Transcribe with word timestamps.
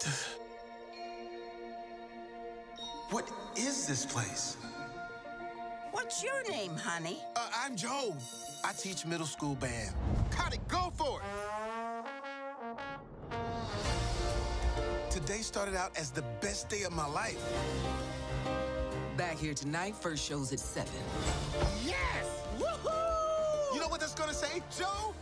What? 0.00 0.30
What 3.10 3.30
is 3.56 3.86
this 3.86 4.06
place? 4.06 4.56
What's 5.90 6.22
your 6.22 6.48
name, 6.48 6.76
honey? 6.76 7.18
Uh, 7.36 7.50
I'm 7.54 7.76
Joe. 7.76 8.16
I 8.64 8.72
teach 8.72 9.04
middle 9.04 9.26
school 9.26 9.56
band. 9.56 9.94
Cut 10.30 10.54
it, 10.54 10.66
go 10.68 10.92
for 10.96 11.20
it. 11.20 11.26
Today 15.10 15.38
started 15.38 15.74
out 15.74 15.96
as 15.98 16.10
the 16.10 16.22
best 16.40 16.68
day 16.68 16.82
of 16.84 16.92
my 16.92 17.06
life. 17.06 17.42
Back 19.16 19.38
here 19.38 19.54
tonight, 19.54 19.94
first 19.96 20.24
show's 20.24 20.52
at 20.52 20.60
7. 20.60 20.88
Yes! 21.84 21.96
Woohoo! 22.58 23.74
You 23.74 23.80
know 23.80 23.88
what 23.88 24.00
that's 24.00 24.14
gonna 24.14 24.32
say? 24.32 24.62
Joe 24.78 25.14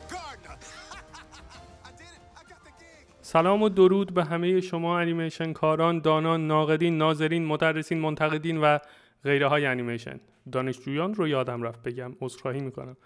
سلام 3.29 3.63
و 3.63 3.69
درود 3.69 4.15
به 4.15 4.25
همه 4.25 4.61
شما 4.61 4.99
انیمیشن 4.99 5.53
کاران، 5.53 5.99
دانان، 6.01 6.47
ناقدین، 6.47 6.99
ناظرین، 6.99 7.47
مدرسین، 7.47 7.99
منتقدین 7.99 8.59
و 8.59 8.79
غیره 9.25 9.47
های 9.47 9.67
انیمیشن. 9.67 10.21
دانشجویان 10.53 11.15
رو 11.15 11.29
یادم 11.29 11.63
رفت 11.63 11.83
بگم 11.83 12.13
عذرخواهی 12.21 12.61
می‌کنم. 12.61 12.97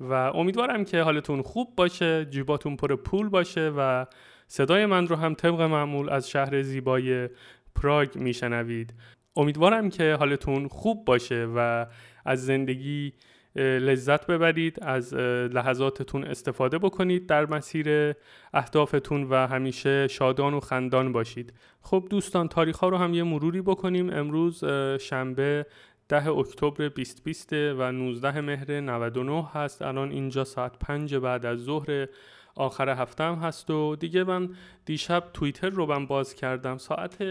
و 0.00 0.12
امیدوارم 0.12 0.84
که 0.84 1.02
حالتون 1.02 1.42
خوب 1.42 1.76
باشه 1.76 2.24
جیباتون 2.24 2.76
پر 2.76 2.96
پول 2.96 3.28
باشه 3.28 3.72
و 3.76 4.06
صدای 4.46 4.86
من 4.86 5.06
رو 5.06 5.16
هم 5.16 5.34
طبق 5.34 5.60
معمول 5.60 6.10
از 6.10 6.30
شهر 6.30 6.62
زیبای 6.62 7.28
پراگ 7.74 8.16
میشنوید. 8.16 8.94
امیدوارم 9.36 9.90
که 9.90 10.16
حالتون 10.18 10.68
خوب 10.68 11.04
باشه 11.04 11.48
و 11.56 11.86
از 12.24 12.46
زندگی 12.46 13.12
لذت 13.56 14.26
ببرید 14.26 14.78
از 14.82 15.14
لحظاتتون 15.14 16.24
استفاده 16.24 16.78
بکنید 16.78 17.26
در 17.26 17.46
مسیر 17.46 18.14
اهدافتون 18.52 19.22
و 19.30 19.46
همیشه 19.46 20.08
شادان 20.08 20.54
و 20.54 20.60
خندان 20.60 21.12
باشید. 21.12 21.52
خب 21.82 22.06
دوستان 22.10 22.48
تاریخ 22.48 22.78
ها 22.78 22.88
رو 22.88 22.96
هم 22.96 23.14
یه 23.14 23.22
مروری 23.22 23.62
بکنیم. 23.62 24.10
امروز 24.10 24.64
شنبه 25.00 25.66
10 26.08 26.28
اکتبر 26.28 26.88
2020 26.88 27.52
و 27.52 27.92
19 27.92 28.40
مهر 28.40 28.80
99 28.80 29.48
هست. 29.52 29.82
الان 29.82 30.10
اینجا 30.10 30.44
ساعت 30.44 30.78
5 30.78 31.14
بعد 31.14 31.46
از 31.46 31.58
ظهر 31.58 32.06
آخر 32.54 32.88
هفتم 32.88 33.34
هست 33.34 33.70
و 33.70 33.96
دیگه 33.96 34.24
من 34.24 34.50
دیشب 34.84 35.24
توییتر 35.32 35.68
رو 35.68 35.86
من 35.86 36.06
باز 36.06 36.34
کردم. 36.34 36.78
ساعت 36.78 37.22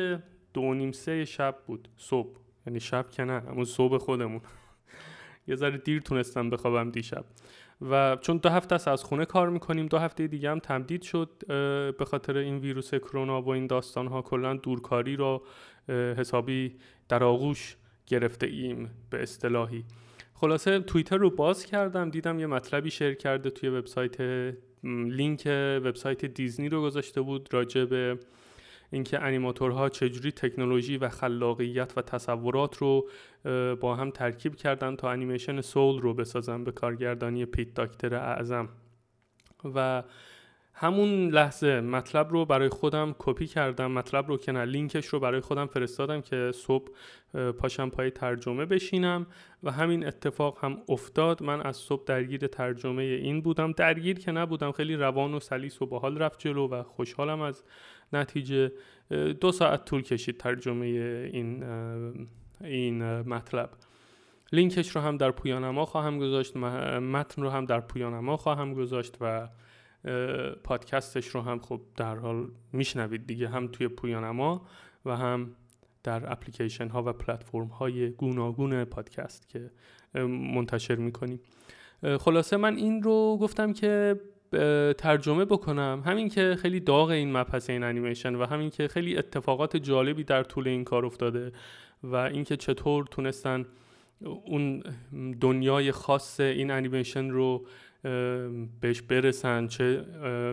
دو 0.53 0.73
نیم 0.73 0.91
سه 0.91 1.25
شب 1.25 1.55
بود. 1.67 1.87
صبح. 1.97 2.29
یعنی 2.67 2.79
شب 2.79 3.09
که 3.09 3.23
نه 3.23 3.39
همون 3.39 3.65
صبح 3.65 3.97
خودمون. 3.97 4.41
یه 5.51 5.55
ذره 5.55 5.77
دیر 5.77 6.01
تونستم 6.01 6.49
بخوابم 6.49 6.91
دیشب. 6.91 7.25
و 7.89 8.17
چون 8.21 8.37
دو 8.37 8.49
هفته 8.49 8.75
است 8.75 8.87
از 8.87 9.03
خونه 9.03 9.25
کار 9.25 9.49
می‌کنیم 9.49 9.87
دو 9.87 9.97
هفته 9.97 10.27
دیگه 10.27 10.51
هم 10.51 10.59
تمدید 10.59 11.01
شد 11.01 11.29
به 11.97 12.05
خاطر 12.05 12.37
این 12.37 12.57
ویروس 12.57 12.95
کرونا 12.95 13.41
و 13.41 13.49
این 13.49 13.67
داستان 13.67 14.07
ها 14.07 14.21
کلا 14.21 14.53
دورکاری 14.53 15.15
رو 15.15 15.43
حسابی 15.89 16.75
در 17.09 17.23
آغوش 17.23 17.77
گرفته 18.07 18.47
ایم 18.47 18.91
به 19.09 19.23
اصطلاحی. 19.23 19.83
خلاصه 20.33 20.79
توییتر 20.79 21.17
رو 21.17 21.29
باز 21.29 21.65
کردم 21.65 22.09
دیدم 22.09 22.39
یه 22.39 22.47
مطلبی 22.47 22.91
شیر 22.91 23.13
کرده 23.13 23.49
توی 23.49 23.69
وبسایت 23.69 24.21
لینک 24.83 25.43
وبسایت 25.85 26.25
دیزنی 26.25 26.69
رو 26.69 26.81
گذاشته 26.81 27.21
بود 27.21 27.49
راجع 27.51 27.85
به 27.85 28.17
اینکه 28.91 29.19
انیماتورها 29.19 29.89
چجوری 29.89 30.31
تکنولوژی 30.31 30.97
و 30.97 31.09
خلاقیت 31.09 31.93
و 31.97 32.01
تصورات 32.01 32.77
رو 32.77 33.09
با 33.75 33.95
هم 33.95 34.11
ترکیب 34.11 34.55
کردن 34.55 34.95
تا 34.95 35.11
انیمیشن 35.11 35.61
سول 35.61 36.01
رو 36.01 36.13
بسازن 36.13 36.63
به 36.63 36.71
کارگردانی 36.71 37.45
پیت 37.45 37.73
داکتر 37.73 38.15
اعظم. 38.15 38.69
و 39.75 40.03
همون 40.73 41.27
لحظه 41.27 41.81
مطلب 41.81 42.31
رو 42.31 42.45
برای 42.45 42.69
خودم 42.69 43.15
کپی 43.19 43.47
کردم. 43.47 43.91
مطلب 43.91 44.27
رو 44.27 44.37
که 44.37 44.51
لینکش 44.51 45.05
رو 45.05 45.19
برای 45.19 45.41
خودم 45.41 45.65
فرستادم 45.65 46.21
که 46.21 46.51
صبح 46.53 46.91
پاشم 47.51 47.89
پای 47.89 48.11
ترجمه 48.11 48.65
بشینم. 48.65 49.27
و 49.63 49.71
همین 49.71 50.07
اتفاق 50.07 50.57
هم 50.61 50.77
افتاد. 50.89 51.43
من 51.43 51.61
از 51.61 51.77
صبح 51.77 52.03
درگیر 52.05 52.47
ترجمه 52.47 53.03
این 53.03 53.41
بودم. 53.41 53.71
درگیر 53.71 54.19
که 54.19 54.31
نبودم 54.31 54.71
خیلی 54.71 54.95
روان 54.95 55.33
و 55.33 55.39
سلیس 55.39 55.81
و 55.81 55.85
باحال 55.85 56.17
رفت 56.17 56.39
جلو 56.39 56.67
و 56.67 56.83
خوشحالم 56.83 57.41
از 57.41 57.63
نتیجه 58.13 58.71
دو 59.41 59.51
ساعت 59.51 59.85
طول 59.85 60.01
کشید 60.01 60.37
ترجمه 60.37 60.85
این 61.33 61.63
این 62.61 63.21
مطلب. 63.21 63.69
لینکش 64.53 64.95
رو 64.95 65.01
هم 65.01 65.17
در 65.17 65.31
پویانما 65.31 65.85
خواهم 65.85 66.19
گذاشت 66.19 66.57
متن 66.57 67.41
رو 67.41 67.49
هم 67.49 67.65
در 67.65 67.79
پویانما 67.79 68.37
خواهم 68.37 68.73
گذاشت 68.73 69.17
و 69.21 69.49
پادکستش 70.63 71.27
رو 71.27 71.41
هم 71.41 71.59
خب 71.59 71.81
در 71.97 72.15
حال 72.15 72.47
میشنوید 72.73 73.27
دیگه 73.27 73.47
هم 73.47 73.67
توی 73.67 73.87
پویانما 73.87 74.67
و 75.05 75.17
هم 75.17 75.55
در 76.03 76.31
اپلیکیشن 76.31 76.87
ها 76.87 77.03
و 77.03 77.13
پلتفرم 77.13 77.67
های 77.67 78.09
گوناگون 78.09 78.83
پادکست 78.83 79.49
که 79.49 79.71
منتشر 80.55 80.95
می‌کنیم. 80.95 81.39
خلاصه 82.19 82.57
من 82.57 82.75
این 82.75 83.03
رو 83.03 83.37
گفتم 83.41 83.73
که 83.73 84.21
ترجمه 84.97 85.45
بکنم. 85.45 86.03
همین 86.05 86.29
که 86.29 86.57
خیلی 86.61 86.79
داغ 86.79 87.09
این 87.09 87.37
مبحث 87.37 87.69
این 87.69 87.83
انیمیشن 87.83 88.35
و 88.35 88.45
همین 88.45 88.69
که 88.69 88.87
خیلی 88.87 89.17
اتفاقات 89.17 89.77
جالبی 89.77 90.23
در 90.23 90.43
طول 90.43 90.67
این 90.67 90.83
کار 90.83 91.05
افتاده 91.05 91.51
و 92.03 92.15
اینکه 92.15 92.57
چطور 92.57 93.05
تونستن 93.05 93.65
اون 94.45 94.83
دنیای 95.41 95.91
خاص 95.91 96.39
این 96.39 96.71
انیمیشن 96.71 97.29
رو 97.29 97.65
بهش 98.81 99.01
برسن 99.01 99.67
چه 99.67 100.05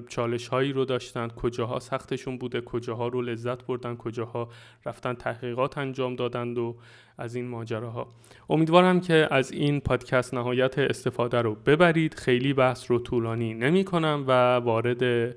چالش 0.09 0.49
هایی 0.49 0.73
رو 0.73 0.85
داشتن 0.85 1.29
کجاها 1.29 1.81
سختشون 1.81 2.39
بوده 2.39 2.61
کجاها 2.61 3.09
رو 3.09 3.23
لذت 3.23 3.67
بردن 3.67 3.97
کجاها 3.97 4.49
رفتن 4.87 5.15
تحقیقات 5.15 5.79
انجام 5.79 6.17
دادند 6.17 6.59
و 6.59 6.77
از 7.19 7.35
این 7.35 7.49
ماجراها. 7.49 8.15
امیدوارم 8.51 9.01
که 9.01 9.29
از 9.31 9.53
این 9.53 9.81
پادکست 9.81 10.35
نهایت 10.35 10.79
استفاده 10.79 11.43
رو 11.43 11.55
ببرید. 11.55 12.15
خیلی 12.15 12.53
بحث 12.53 12.91
رو 12.91 12.99
طولانی 12.99 13.55
نمی 13.55 13.85
کنم 13.85 14.25
و 14.27 14.57
وارد 14.57 15.35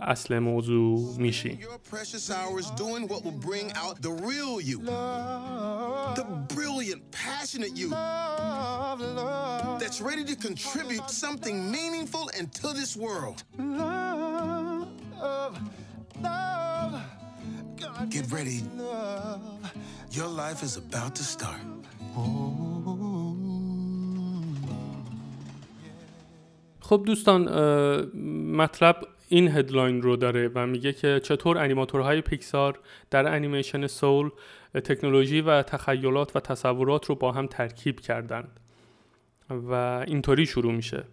اصل 0.00 0.38
موضوع 0.38 1.14
میشی 1.18 1.58
that's 9.82 10.00
ready 10.00 10.24
to 10.24 10.36
contribute 10.48 11.08
something 11.24 11.56
meaningful 11.76 12.24
into 12.40 12.68
this 12.80 12.92
world. 12.96 13.38
Love, 13.58 15.54
love, 16.22 16.94
Get 18.14 18.26
ready. 18.36 18.58
Your 20.18 20.30
life 20.42 20.60
is 20.62 20.74
about 20.76 21.12
to 21.20 21.24
start. 21.34 21.60
خب 26.80 27.02
دوستان 27.06 27.48
مطلب 28.56 28.96
این 29.32 29.48
headline 29.48 30.02
رو 30.02 30.16
داره 30.16 30.50
و 30.54 30.66
میگه 30.66 30.92
که 30.92 31.20
چطور 31.20 31.58
انیماتورهای 31.58 32.20
پیکسار 32.20 32.78
در 33.10 33.34
انیمیشن 33.34 33.86
سول 33.86 34.30
تکنولوژی 34.74 35.40
و 35.40 35.62
تخیلات 35.62 36.36
و 36.36 36.40
تصورات 36.40 37.06
رو 37.06 37.14
با 37.14 37.32
هم 37.32 37.46
ترکیب 37.46 38.00
کردند 38.00 38.60
و 39.50 40.04
اینطوری 40.06 40.46
شروع 40.46 40.72
میشه. 40.72 41.04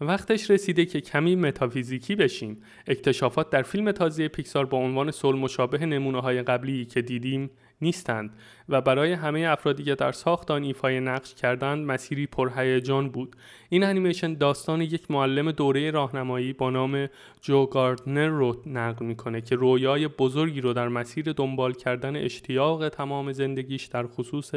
وقتش 0.00 0.50
رسیده 0.50 0.84
که 0.84 1.00
کمی 1.00 1.36
متافیزیکی 1.36 2.16
بشیم 2.16 2.62
اکتشافات 2.86 3.50
در 3.50 3.62
فیلم 3.62 3.92
تازه 3.92 4.28
پیکسار 4.28 4.66
با 4.66 4.78
عنوان 4.78 5.10
سول 5.10 5.36
مشابه 5.36 5.86
نمونه 5.86 6.20
های 6.20 6.42
قبلی 6.42 6.84
که 6.84 7.02
دیدیم 7.02 7.50
نیستند 7.80 8.30
و 8.68 8.80
برای 8.80 9.12
همه 9.12 9.40
افرادی 9.40 9.82
که 9.82 9.94
در 9.94 10.12
ساخت 10.12 10.50
آن 10.50 10.62
ایفای 10.62 11.00
نقش 11.00 11.34
کردند 11.34 11.86
مسیری 11.86 12.26
پرهیجان 12.26 13.08
بود. 13.08 13.36
این 13.68 13.84
انیمیشن 13.84 14.34
داستان 14.34 14.80
یک 14.80 15.10
معلم 15.10 15.52
دوره 15.52 15.90
راهنمایی 15.90 16.52
با 16.52 16.70
نام 16.70 17.08
جو 17.40 17.66
گاردنر 17.66 18.28
رو 18.28 18.62
نقل 18.66 19.06
می‌کنه 19.06 19.40
که 19.40 19.56
رویای 19.56 20.08
بزرگی 20.08 20.60
رو 20.60 20.72
در 20.72 20.88
مسیر 20.88 21.32
دنبال 21.32 21.72
کردن 21.72 22.16
اشتیاق 22.16 22.88
تمام 22.88 23.32
زندگیش 23.32 23.84
در 23.84 24.06
خصوص 24.06 24.52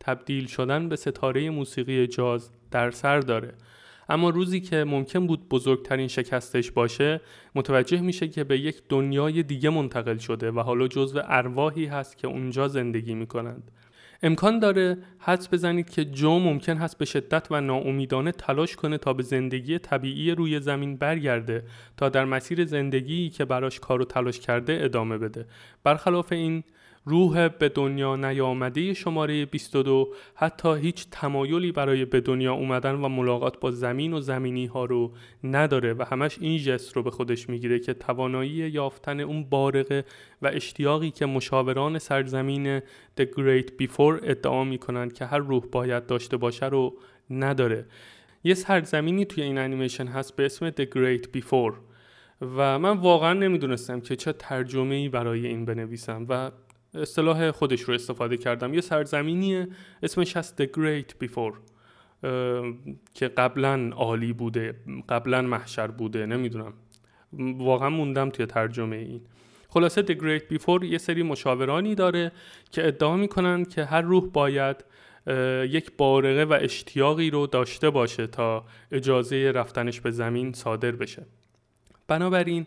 تبدیل 0.00 0.46
شدن 0.46 0.88
به 0.88 0.96
ستاره 0.96 1.50
موسیقی 1.50 2.06
جاز 2.06 2.50
در 2.70 2.90
سر 2.90 3.20
داره. 3.20 3.54
اما 4.08 4.30
روزی 4.30 4.60
که 4.60 4.84
ممکن 4.84 5.26
بود 5.26 5.48
بزرگترین 5.48 6.08
شکستش 6.08 6.70
باشه 6.70 7.20
متوجه 7.54 8.00
میشه 8.00 8.28
که 8.28 8.44
به 8.44 8.58
یک 8.58 8.82
دنیای 8.88 9.42
دیگه 9.42 9.70
منتقل 9.70 10.16
شده 10.16 10.50
و 10.50 10.60
حالا 10.60 10.88
جزو 10.88 11.20
ارواحی 11.24 11.86
هست 11.86 12.18
که 12.18 12.28
اونجا 12.28 12.68
زندگی 12.68 13.14
می‌کنند. 13.14 13.70
امکان 14.22 14.58
داره 14.58 14.98
حدس 15.18 15.48
بزنید 15.54 15.90
که 15.90 16.04
جو 16.04 16.38
ممکن 16.38 16.76
هست 16.76 16.98
به 16.98 17.04
شدت 17.04 17.46
و 17.50 17.60
ناامیدانه 17.60 18.32
تلاش 18.32 18.76
کنه 18.76 18.98
تا 18.98 19.12
به 19.12 19.22
زندگی 19.22 19.78
طبیعی 19.78 20.30
روی 20.30 20.60
زمین 20.60 20.96
برگرده 20.96 21.64
تا 21.96 22.08
در 22.08 22.24
مسیر 22.24 22.64
زندگی 22.64 23.30
که 23.30 23.44
براش 23.44 23.80
کار 23.80 24.00
و 24.02 24.04
تلاش 24.04 24.40
کرده 24.40 24.78
ادامه 24.82 25.18
بده. 25.18 25.46
برخلاف 25.84 26.32
این 26.32 26.64
روح 27.04 27.48
به 27.48 27.68
دنیا 27.68 28.16
نیامده 28.16 28.94
شماره 28.94 29.46
22 29.46 30.12
حتی 30.34 30.74
هیچ 30.74 31.06
تمایلی 31.10 31.72
برای 31.72 32.04
به 32.04 32.20
دنیا 32.20 32.52
اومدن 32.52 32.94
و 32.94 33.08
ملاقات 33.08 33.60
با 33.60 33.70
زمین 33.70 34.12
و 34.12 34.20
زمینی 34.20 34.66
ها 34.66 34.84
رو 34.84 35.12
نداره 35.44 35.94
و 35.94 36.04
همش 36.10 36.38
این 36.40 36.58
جست 36.58 36.96
رو 36.96 37.02
به 37.02 37.10
خودش 37.10 37.48
می‌گیره 37.48 37.78
که 37.78 37.94
توانایی 37.94 38.50
یافتن 38.50 39.20
اون 39.20 39.44
بارقه 39.44 40.04
و 40.42 40.46
اشتیاقی 40.46 41.10
که 41.10 41.26
مشاوران 41.26 41.98
سرزمین 41.98 42.80
The 42.80 43.22
Great 43.22 43.82
Before 43.82 44.20
ادعا 44.22 44.64
می‌کنن 44.64 45.08
که 45.10 45.24
هر 45.24 45.38
روح 45.38 45.64
باید 45.72 46.06
داشته 46.06 46.36
باشه 46.36 46.66
رو 46.66 46.94
نداره. 47.30 47.86
یه 48.44 48.54
سرزمینی 48.54 49.24
توی 49.24 49.42
این 49.42 49.58
انیمیشن 49.58 50.06
هست 50.06 50.36
به 50.36 50.44
اسم 50.44 50.70
The 50.70 50.84
Great 50.94 51.38
Before 51.38 51.74
و 52.40 52.78
من 52.78 52.96
واقعا 52.96 53.32
نمی‌دونستم 53.32 54.00
که 54.00 54.16
چه 54.16 54.32
ترجمه 54.32 54.94
ای 54.94 55.08
برای 55.08 55.46
این 55.46 55.64
بنویسم 55.64 56.26
و 56.28 56.50
اصطلاح 56.94 57.50
خودش 57.50 57.80
رو 57.80 57.94
استفاده 57.94 58.36
کردم. 58.36 58.74
یه 58.74 58.80
سرزمینیه 58.80 59.68
اسمش 60.02 60.36
هست 60.36 60.62
The 60.62 60.66
Great 60.66 61.26
Before 61.26 61.54
که 63.14 63.28
قبلا 63.28 63.90
عالی 63.94 64.32
بوده 64.32 64.74
قبلا 65.08 65.42
محشر 65.42 65.86
بوده 65.86 66.26
نمی‌دونم. 66.26 66.72
واقعا 67.58 67.90
موندم 67.90 68.30
توی 68.30 68.46
ترجمه 68.46 68.96
این. 68.96 69.20
خلاصه 69.68 70.02
The 70.02 70.14
Great 70.14 70.56
Before 70.56 70.84
یه 70.84 70.98
سری 70.98 71.22
مشاورانی 71.22 71.94
داره 71.94 72.32
که 72.70 72.86
ادعا 72.86 73.16
می‌کنن 73.16 73.64
که 73.64 73.84
هر 73.84 74.00
روح 74.00 74.30
باید 74.30 74.84
یک 75.68 75.92
بارقه 75.98 76.44
و 76.44 76.58
اشتیاقی 76.62 77.30
رو 77.30 77.46
داشته 77.46 77.90
باشه 77.90 78.26
تا 78.26 78.64
اجازه 78.92 79.52
رفتنش 79.54 80.00
به 80.00 80.10
زمین 80.10 80.52
صادر 80.52 80.92
بشه. 80.92 81.26
بنابراین 82.08 82.66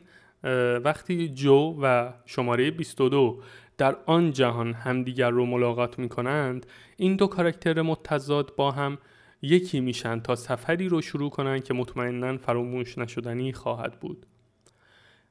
وقتی 0.84 1.30
جو 1.30 1.78
و 1.82 2.14
شماره 2.26 2.72
22 2.72 3.42
در 3.78 3.96
آن 4.06 4.32
جهان 4.32 4.74
همدیگر 4.74 5.30
رو 5.30 5.46
ملاقات 5.46 6.00
می 6.00 6.10
کنند 6.10 6.66
این 6.98 7.16
دو 7.16 7.28
کاراکتر 7.28 7.82
متضاد 7.82 8.56
با 8.56 8.72
هم 8.72 8.98
یکی 9.42 9.80
میشن 9.80 10.20
تا 10.20 10.36
سفری 10.36 10.90
رو 10.90 11.02
شروع 11.02 11.30
کنند 11.30 11.64
که 11.64 11.74
مطمئنا 11.74 12.38
فراموش 12.38 12.98
نشدنی 12.98 13.54
خواهد 13.54 14.00
بود. 14.00 14.26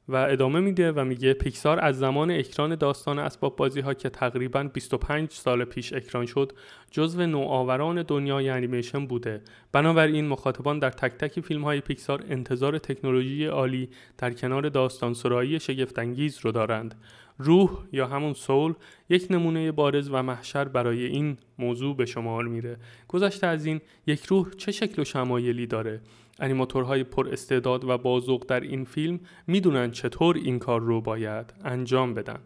و 0.08 0.16
ادامه 0.16 0.60
میده 0.60 0.92
و 0.92 1.04
میگه 1.04 1.32
پیکسار 1.32 1.80
از 1.80 1.98
زمان 1.98 2.30
اکران 2.30 2.74
داستان 2.74 3.18
اسباب 3.18 3.56
بازی 3.56 3.80
ها 3.80 3.94
که 3.94 4.08
تقریبا 4.08 4.62
25 4.62 5.30
سال 5.30 5.64
پیش 5.64 5.92
اکران 5.92 6.26
شد 6.26 6.52
جزو 6.90 7.26
نوآوران 7.26 8.02
دنیای 8.02 8.48
انیمیشن 8.48 9.06
بوده. 9.06 9.42
بنابراین 9.72 10.28
مخاطبان 10.28 10.78
در 10.78 10.90
تک 10.90 11.12
تک 11.12 11.40
فیلم 11.40 11.64
های 11.64 11.80
پیکسار 11.80 12.24
انتظار 12.28 12.78
تکنولوژی 12.78 13.46
عالی 13.46 13.88
در 14.18 14.32
کنار 14.32 14.68
داستان 14.68 15.14
سرایی 15.14 15.60
شگفتانگیز 15.60 16.38
رو 16.42 16.52
دارند. 16.52 16.94
روح 17.38 17.70
یا 17.92 18.06
همون 18.06 18.34
سول 18.34 18.74
یک 19.08 19.26
نمونه 19.30 19.72
بارز 19.72 20.08
و 20.12 20.22
محشر 20.22 20.64
برای 20.64 21.06
این 21.06 21.38
موضوع 21.58 21.96
به 21.96 22.06
شمار 22.06 22.44
میره. 22.44 22.76
گذشته 23.08 23.46
از 23.46 23.66
این 23.66 23.80
یک 24.06 24.24
روح 24.24 24.50
چه 24.50 24.72
شکل 24.72 25.02
و 25.02 25.04
شمایلی 25.04 25.66
داره؟ 25.66 26.00
انیماتورهای 26.38 27.04
پر 27.04 27.28
استعداد 27.28 27.84
و 27.84 27.98
بازوق 27.98 28.46
در 28.46 28.60
این 28.60 28.84
فیلم 28.84 29.20
می‌دونن 29.46 29.90
چطور 29.90 30.36
این 30.36 30.58
کار 30.58 30.80
رو 30.80 31.00
باید 31.00 31.54
انجام 31.64 32.14
بدن 32.14 32.38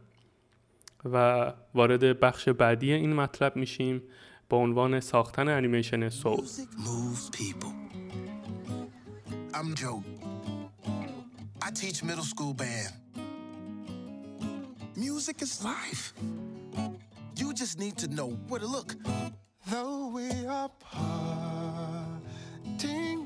و 1.05 1.53
وارد 1.75 2.21
بخش 2.21 2.49
بعدی 2.49 2.93
این 2.93 3.13
مطلب 3.13 3.57
میشیم 3.57 4.03
با 4.51 4.57
عنوان 4.57 5.01
ساختن 5.01 5.49
انیمیشن 5.49 6.09
سول 6.09 6.45
I'm 9.55 9.75
Joe. 9.75 10.05
I 11.67 11.71
teach 11.73 12.05
middle 12.05 12.29
school 12.33 12.55
band. 12.55 12.93
Music 14.95 15.43
is 15.43 15.65
life. 15.65 16.05
You 17.41 17.53
just 17.53 17.75
need 17.81 17.97
to 18.03 18.09
know 18.09 18.31
where 18.49 18.61
to 18.61 18.67
look. 18.77 18.95
Though 19.71 20.09
we 20.17 20.29
are 20.47 20.71
parting 20.81 21.58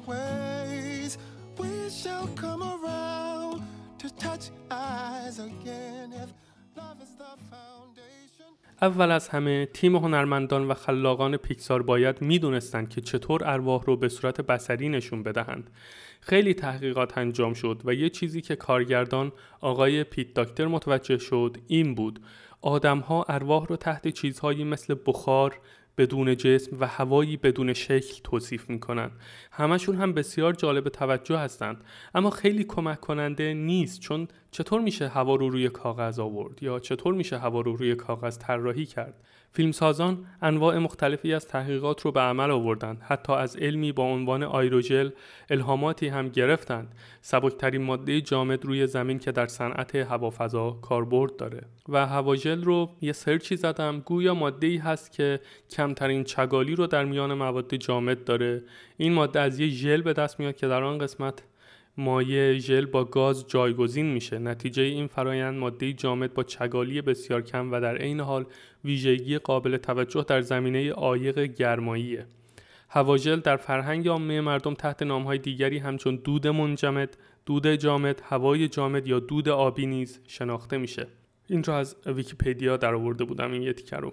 ways, 0.07 1.19
we 1.59 1.73
shall 2.01 2.27
come 2.43 2.63
around 2.75 3.57
to 4.01 4.07
touch 4.25 4.45
eyes 4.71 5.39
again 5.39 6.09
if 6.23 6.31
love 6.77 6.99
is 7.07 7.13
the 7.23 7.33
foundation. 7.51 8.49
اول 8.83 9.11
از 9.11 9.29
همه 9.29 9.67
تیم 9.67 9.97
هنرمندان 9.97 10.69
و 10.69 10.75
خلاقان 10.75 11.37
پیکسار 11.37 11.83
باید 11.83 12.23
می‌دونستند 12.23 12.89
که 12.89 13.01
چطور 13.01 13.45
ارواح 13.45 13.85
رو 13.85 13.97
به 13.97 14.09
صورت 14.09 14.41
بسری 14.41 14.89
نشون 14.89 15.23
بدهند. 15.23 15.71
خیلی 16.21 16.55
تحقیقات 16.55 17.19
انجام 17.19 17.55
شد 17.55 17.83
و 17.85 17.95
یه 17.95 18.09
چیزی 18.09 18.41
که 18.41 18.57
کارگردان 18.57 19.33
آقای 19.61 20.05
پیت 20.05 20.35
داکتر 20.35 20.67
متوجه 20.67 21.19
شد 21.19 21.57
این 21.67 21.95
بود 21.95 22.21
آدمها 22.61 23.25
ارواح 23.29 23.67
رو 23.67 23.77
تحت 23.77 24.09
چیزهایی 24.09 24.65
مثل 24.65 24.97
بخار، 25.07 25.61
بدون 25.99 26.37
جسم 26.37 26.77
و 26.81 26.87
هوایی 26.87 27.37
بدون 27.37 27.73
شکل 27.73 28.21
توصیف 28.25 28.71
می‌کنن 28.71 29.11
همشون 29.53 29.97
هم 29.97 30.13
بسیار 30.13 30.53
جالب 30.53 30.89
توجه 30.89 31.39
هستند. 31.39 31.85
اما 32.15 32.31
خیلی 32.31 32.65
کمک 32.65 33.01
کننده 33.01 33.55
نیست 33.55 34.01
چون 34.01 34.29
چطور 34.51 34.81
میشه 34.81 35.09
هوا 35.09 35.35
رو 35.35 35.51
روی 35.51 35.69
کاغذ 35.69 36.19
آورد 36.19 36.63
یا 36.63 36.79
چطور 36.79 37.15
میشه 37.15 37.39
هوا 37.39 37.61
رو 37.61 37.77
روی 37.77 37.95
کاغذ 37.95 38.39
طراحی 38.39 38.87
کرد؟ 38.87 39.15
فیلمسازان 39.55 40.27
انواع 40.43 40.79
مختلفی 40.79 41.35
از 41.35 41.49
تحقیقات 41.49 42.01
رو 42.01 42.13
به 42.13 42.21
عمل 42.21 42.51
آوردند. 42.51 43.03
حتی 43.03 43.33
از 43.33 43.57
علمی 43.57 43.93
با 43.93 44.03
عنوان 44.03 44.43
آیروژل 44.43 45.11
الهاماتی 45.51 46.09
هم 46.09 46.29
گرفتند. 46.29 46.95
سبکترین 47.21 47.83
ماده 47.83 48.21
جامد 48.21 48.65
روی 48.65 48.87
زمین 48.87 49.19
که 49.19 49.33
در 49.33 49.47
صنعت 49.47 49.95
هوافضا 49.97 50.71
کاربرد 50.71 51.37
داره. 51.37 51.63
و 51.89 52.07
هواژل 52.07 52.65
رو 52.65 52.91
یه 53.01 53.13
سرچی 53.13 53.57
زدم. 53.57 54.01
گویا 54.01 54.35
ماده 54.35 54.67
ای 54.67 54.77
هست 54.77 55.13
که 55.13 55.41
کمترین 55.71 56.25
چگالی 56.25 56.75
رو 56.75 56.87
در 56.87 57.05
میان 57.05 57.35
مواد 57.35 57.75
جامد 57.75 58.25
داره. 58.25 58.63
این 58.97 59.13
ماده 59.13 59.41
از 59.41 59.61
یه 59.61 59.69
ژل 59.69 60.03
به 60.03 60.13
دست 60.13 60.41
میاد 60.41 60.57
که 60.57 60.69
در 60.69 60.83
آن 60.83 60.99
قسمت 60.99 61.43
مایع 61.97 62.59
ژل 62.59 62.87
با 62.87 63.05
گاز 63.05 63.47
جایگزین 63.49 64.07
میشه 64.07 64.39
نتیجه 64.39 64.83
این 64.83 65.07
فرایند 65.07 65.59
ماده 65.59 65.93
جامد 65.93 66.35
با 66.35 66.43
چگالی 66.43 67.03
بسیار 67.03 67.43
کم 67.43 67.73
و 67.73 67.81
در 67.81 67.97
عین 67.97 68.21
حال 68.21 68.47
ویژگی 68.85 69.39
قابل 69.39 69.77
توجه 69.77 70.25
در 70.29 70.41
زمینه 70.41 70.93
عایق 70.93 71.39
گرماییه 71.39 72.27
هواژل 72.89 73.41
در 73.41 73.57
فرهنگ 73.57 74.09
عامه 74.09 74.41
مردم 74.41 74.75
تحت 74.75 75.03
نامهای 75.03 75.39
دیگری 75.39 75.79
همچون 75.79 76.17
دود 76.17 76.47
منجمد، 76.47 77.17
دود 77.47 77.67
جامد، 77.67 78.23
هوای 78.25 78.69
جامد 78.69 79.07
یا 79.07 79.19
دود 79.19 79.49
آبی 79.49 79.87
نیز 79.87 80.21
شناخته 80.27 80.79
میشه. 80.79 81.07
این 81.49 81.65
رو 81.65 81.75
از 81.75 81.97
ویکیپدیا 82.07 82.77
در 82.77 82.95
آورده 82.95 83.25
بودم 83.25 83.53
این 83.53 83.63
یه 83.63 83.75
رو. 83.93 84.13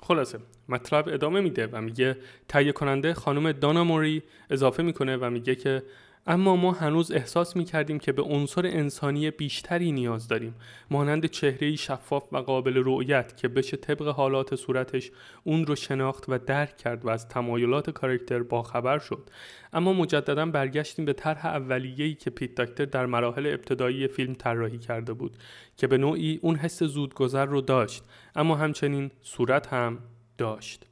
خلاصه 0.00 0.38
مطلب 0.68 1.08
ادامه 1.08 1.40
میده 1.40 1.66
و 1.66 1.80
میگه 1.80 2.16
تهیه 2.48 2.72
کننده 2.72 3.14
خانم 3.14 3.52
دانا 3.52 3.84
موری 3.84 4.22
اضافه 4.50 4.82
می‌کنه 4.82 5.16
و 5.16 5.30
میگه 5.30 5.54
که 5.54 5.82
اما 6.30 6.56
ما 6.56 6.72
هنوز 6.72 7.12
احساس 7.12 7.56
می 7.56 7.64
کردیم 7.64 7.98
که 7.98 8.12
به 8.12 8.22
عنصر 8.22 8.66
انسانی 8.66 9.30
بیشتری 9.30 9.92
نیاز 9.92 10.28
داریم 10.28 10.54
مانند 10.90 11.26
چهره 11.26 11.76
شفاف 11.76 12.32
و 12.32 12.36
قابل 12.36 12.82
رؤیت 12.84 13.36
که 13.36 13.48
بشه 13.48 13.76
طبق 13.76 14.08
حالات 14.08 14.54
صورتش 14.54 15.10
اون 15.44 15.66
رو 15.66 15.74
شناخت 15.74 16.24
و 16.28 16.38
درک 16.38 16.76
کرد 16.76 17.04
و 17.04 17.08
از 17.08 17.28
تمایلات 17.28 17.90
کارکتر 17.90 18.42
باخبر 18.42 18.98
شد. 18.98 19.30
اما 19.72 19.92
مجددا 19.92 20.46
برگشتیم 20.46 21.04
به 21.04 21.12
طرح 21.12 21.46
اولیه‌ای 21.46 22.14
که 22.14 22.30
پیت 22.30 22.54
داکتر 22.54 22.84
در 22.84 23.06
مراحل 23.06 23.46
ابتدایی 23.46 24.08
فیلم 24.08 24.34
طراحی 24.34 24.78
کرده 24.78 25.12
بود 25.12 25.36
که 25.76 25.86
به 25.86 25.98
نوعی 25.98 26.38
اون 26.42 26.56
حس 26.56 26.82
زودگذر 26.82 27.44
رو 27.44 27.60
داشت 27.60 28.04
اما 28.36 28.54
همچنین 28.54 29.10
صورت 29.22 29.66
هم 29.66 29.98
داشت. 30.38 30.84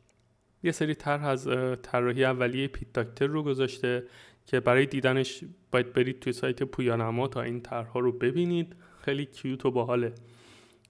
یه 0.63 0.73
سری 0.73 0.95
طرح 0.95 1.25
از 1.25 1.49
طراحی 1.83 2.25
اولیه 2.25 2.69
پیت 2.69 2.93
داکتر 2.93 3.27
رو 3.27 3.43
گذاشته 3.43 4.03
که 4.47 4.61
برای 4.61 4.87
دیدنش 4.87 5.45
باید 5.71 5.93
برید 5.93 6.21
توی 6.21 6.33
سایت 6.33 6.63
پویانما 6.63 7.29
تا 7.29 7.43
این 7.43 7.61
طرحها 7.61 8.01
رو 8.01 8.13
ببینید. 8.13 8.77
خیلی 9.01 9.27
کیوت 9.27 9.67
و 9.67 9.71
باحاله. 9.71 10.13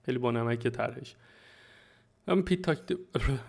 خیلی 0.06 0.18
با 0.18 0.30
نمک 0.30 0.68
طرحش. 0.68 1.14
من 2.26 2.42
پیت 2.42 2.62
داکتر 2.62 2.94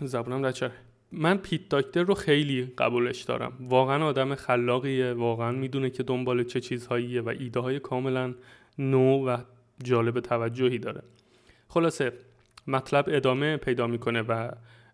زبونم 0.00 0.50
در 0.50 0.70
من 1.12 1.36
پیت 1.36 1.68
داکتر 1.68 2.02
رو 2.02 2.14
خیلی 2.14 2.72
قبولش 2.78 3.22
دارم. 3.22 3.52
واقعا 3.60 4.04
آدم 4.04 4.34
خلاقیه. 4.34 5.12
واقعا 5.12 5.52
می‌دونه 5.52 5.90
که 5.90 6.02
دنبال 6.02 6.44
چه 6.44 6.60
چیزهاییه 6.60 7.20
و 7.20 7.28
ایده 7.28 7.60
های 7.60 7.80
کاملا 7.80 8.34
نو 8.78 9.26
و 9.26 9.38
جالب 9.84 10.20
توجهی 10.20 10.78
داره. 10.78 11.02
خلاصه 11.68 12.12
مطلب 12.66 13.04
ادامه 13.08 13.56
پیدا 13.56 13.86
می‌کنه 13.86 14.22
و 14.22 14.50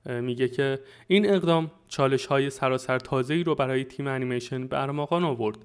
میگه 0.06 0.48
که 0.48 0.78
این 1.06 1.30
اقدام 1.30 1.70
چالش 1.88 2.26
های 2.26 2.50
سراسر 2.50 2.98
تازه 2.98 3.34
ای 3.34 3.44
رو 3.44 3.54
برای 3.54 3.84
تیم 3.84 4.06
انیمیشن 4.06 4.66
به 4.66 4.82
ارمغان 4.82 5.24
آورد. 5.24 5.58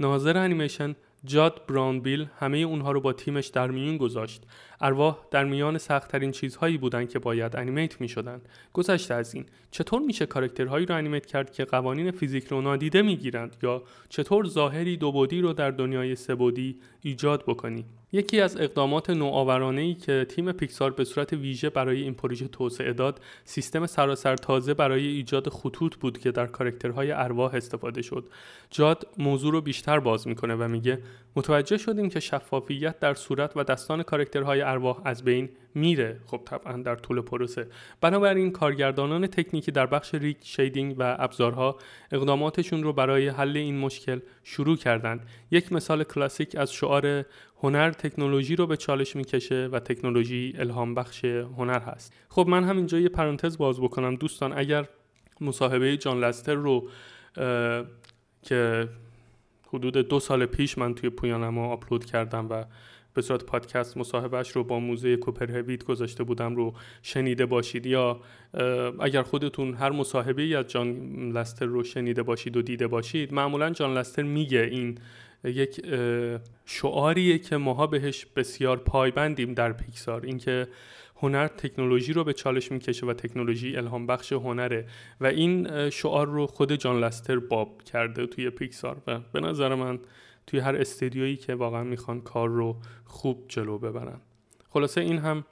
ناظر 0.00 0.38
انیمیشن 0.38 0.94
جاد 1.24 1.66
براونبیل 1.68 2.26
همه 2.38 2.58
اونها 2.58 2.92
رو 2.92 3.00
با 3.00 3.12
تیمش 3.12 3.46
در 3.46 3.70
میون 3.70 3.96
گذاشت. 3.96 4.42
ارواح 4.80 5.18
در 5.30 5.44
میان 5.44 5.78
سختترین 5.78 6.30
چیزهایی 6.30 6.78
بودند 6.78 7.10
که 7.10 7.18
باید 7.18 7.56
انیمیت 7.56 8.00
می 8.00 8.08
شدن. 8.08 8.40
گذشته 8.72 9.14
از 9.14 9.34
این 9.34 9.46
چطور 9.70 10.02
میشه 10.02 10.26
کارکترهایی 10.26 10.86
رو 10.86 10.94
animate 10.94 11.26
کرد 11.26 11.52
که 11.52 11.64
قوانین 11.64 12.10
فیزیک 12.10 12.46
رو 12.46 12.60
نادیده 12.60 13.02
می‌گیرند 13.02 13.56
یا 13.62 13.82
چطور 14.08 14.46
ظاهری 14.46 14.96
دوبعدی 14.96 15.40
رو 15.40 15.52
در 15.52 15.70
دنیای 15.70 16.16
سه‌بعدی 16.16 16.78
ایجاد 17.02 17.44
بکنی؟ 17.46 17.84
یکی 18.14 18.40
از 18.40 18.56
اقدامات 18.60 19.10
نوآورانه 19.10 19.80
ای 19.80 19.94
که 19.94 20.26
تیم 20.28 20.52
پیکسار 20.52 20.90
به 20.90 21.04
صورت 21.04 21.32
ویژه 21.32 21.70
برای 21.70 22.02
این 22.02 22.14
پروژه 22.14 22.48
توسعه 22.48 22.92
داد 22.92 23.20
سیستم 23.44 23.86
سراسر 23.86 24.36
تازه 24.36 24.74
برای 24.74 25.06
ایجاد 25.06 25.48
خطوط 25.48 25.96
بود 25.96 26.18
که 26.18 26.30
در 26.30 26.46
کارکترهای 26.46 27.12
ارواح 27.12 27.54
استفاده 27.54 28.02
شد. 28.02 28.24
جاد 28.70 29.06
موضوع 29.18 29.52
رو 29.52 29.60
بیشتر 29.60 30.00
باز 30.00 30.28
می‌کنه 30.28 30.54
و 30.54 30.68
میگه 30.68 30.98
متوجه 31.36 31.78
شدیم 31.78 32.08
که 32.08 32.20
شفافیت 32.20 33.00
در 33.00 33.14
صورت 33.14 33.56
و 33.56 33.64
دستان 33.64 34.02
کارکترهای 34.02 34.62
ارواح 34.62 35.00
از 35.04 35.24
بین 35.24 35.48
میره. 35.74 36.20
خب 36.26 36.40
طبعا 36.44 36.82
در 36.82 36.96
طول 36.96 37.20
پروسه. 37.20 37.66
بنابراین 38.00 38.50
کارگردانان 38.52 39.26
تکنیکی 39.26 39.72
در 39.72 39.86
بخش 39.86 40.14
ریگ 40.14 40.36
شیدینگ 40.40 40.94
و 40.98 41.16
ابزارها 41.18 41.78
اقداماتشون 42.12 42.82
رو 42.82 42.92
برای 42.92 43.28
حل 43.28 43.56
این 43.56 43.78
مشکل 43.78 44.20
شروع 44.44 44.76
کردند. 44.76 45.28
یک 45.50 45.72
مثال 45.72 46.04
کلاسیک 46.04 46.56
از 46.56 46.72
شعار 46.72 47.24
هنر 47.62 47.90
تکنولوژی 47.90 48.56
رو 48.56 48.66
به 48.66 48.76
چالش 48.76 49.16
می‌کشه 49.16 49.68
و 49.72 49.78
تکنولوژی 49.80 50.54
الهام 50.58 50.94
بخش 50.94 51.24
هنر 51.24 51.80
هست. 51.80 52.12
خب 52.28 52.46
من 52.48 52.64
همینجا 52.64 52.98
یه 52.98 53.08
پرانتز 53.08 53.58
باز 53.58 53.80
بکنم. 53.80 54.16
دوستان 54.16 54.58
اگر 54.58 54.88
مصاحبه 55.40 55.96
جان 55.96 56.24
لستر 56.24 56.54
رو 56.54 56.88
که 58.42 58.88
حدود 59.68 59.96
دو 59.96 60.20
سال 60.20 60.46
پیش 60.46 60.78
من 60.78 60.94
توی 60.94 61.10
پویانما 61.10 61.68
آپلود 61.68 62.04
کردم 62.04 62.46
و 62.50 62.64
به 63.14 63.22
صورت 63.22 63.44
پادکست 63.44 63.96
مصاحبهش 63.96 64.50
رو 64.50 64.64
با 64.64 64.80
موزه 64.80 65.16
کوپرهوید 65.16 65.84
گذاشته 65.84 66.24
بودم 66.24 66.56
رو 66.56 66.74
شنیده 67.02 67.46
باشید 67.46 67.86
یا 67.86 68.20
اگر 69.00 69.22
خودتون 69.22 69.74
هر 69.74 69.90
مصاحبه 69.90 70.42
ای 70.42 70.64
جان 70.64 70.88
لستر 71.32 71.66
رو 71.66 71.84
شنیده 71.84 72.22
باشید 72.22 72.56
و 72.56 72.62
دیده 72.62 72.86
باشید 72.86 73.34
معمولا 73.34 73.70
جان 73.70 73.98
لستر 73.98 74.22
میگه 74.22 74.60
این 74.60 74.98
یک 75.44 75.80
شعاریه 76.64 77.38
که 77.38 77.56
ماها 77.56 77.86
بهش 77.86 78.26
بسیار 78.36 78.76
پایبندیم 78.76 79.54
در 79.54 79.72
پیکسار. 79.72 80.26
اینکه 80.26 80.68
هنر 81.16 81.46
تکنولوژی 81.46 82.12
رو 82.12 82.24
به 82.24 82.32
چالش 82.32 82.72
می‌کشه 82.72 83.06
و 83.06 83.12
تکنولوژی 83.12 83.76
الهام 83.76 84.06
بخش 84.06 84.32
هنره 84.32 84.86
و 85.20 85.26
این 85.26 85.90
شعار 85.90 86.26
رو 86.26 86.46
خود 86.46 86.72
جان 86.72 87.04
لستر 87.04 87.38
باب 87.38 87.82
کرده 87.82 88.26
توی 88.26 88.50
پیکسار. 88.50 88.96
و 89.06 89.20
به 89.32 89.40
نظر 89.40 89.74
من 89.74 89.98
توی 90.52 90.60
هر 90.60 90.76
استدیویی 90.76 91.36
که 91.36 91.54
واقعا 91.54 91.84
می‌خوان 91.84 92.20
کار 92.20 92.48
رو 92.48 92.76
خوب 93.04 93.44
جلو 93.48 93.78
ببرن. 93.78 94.20
خلاصه 94.68 95.00
این 95.00 95.18
هم 95.18 95.44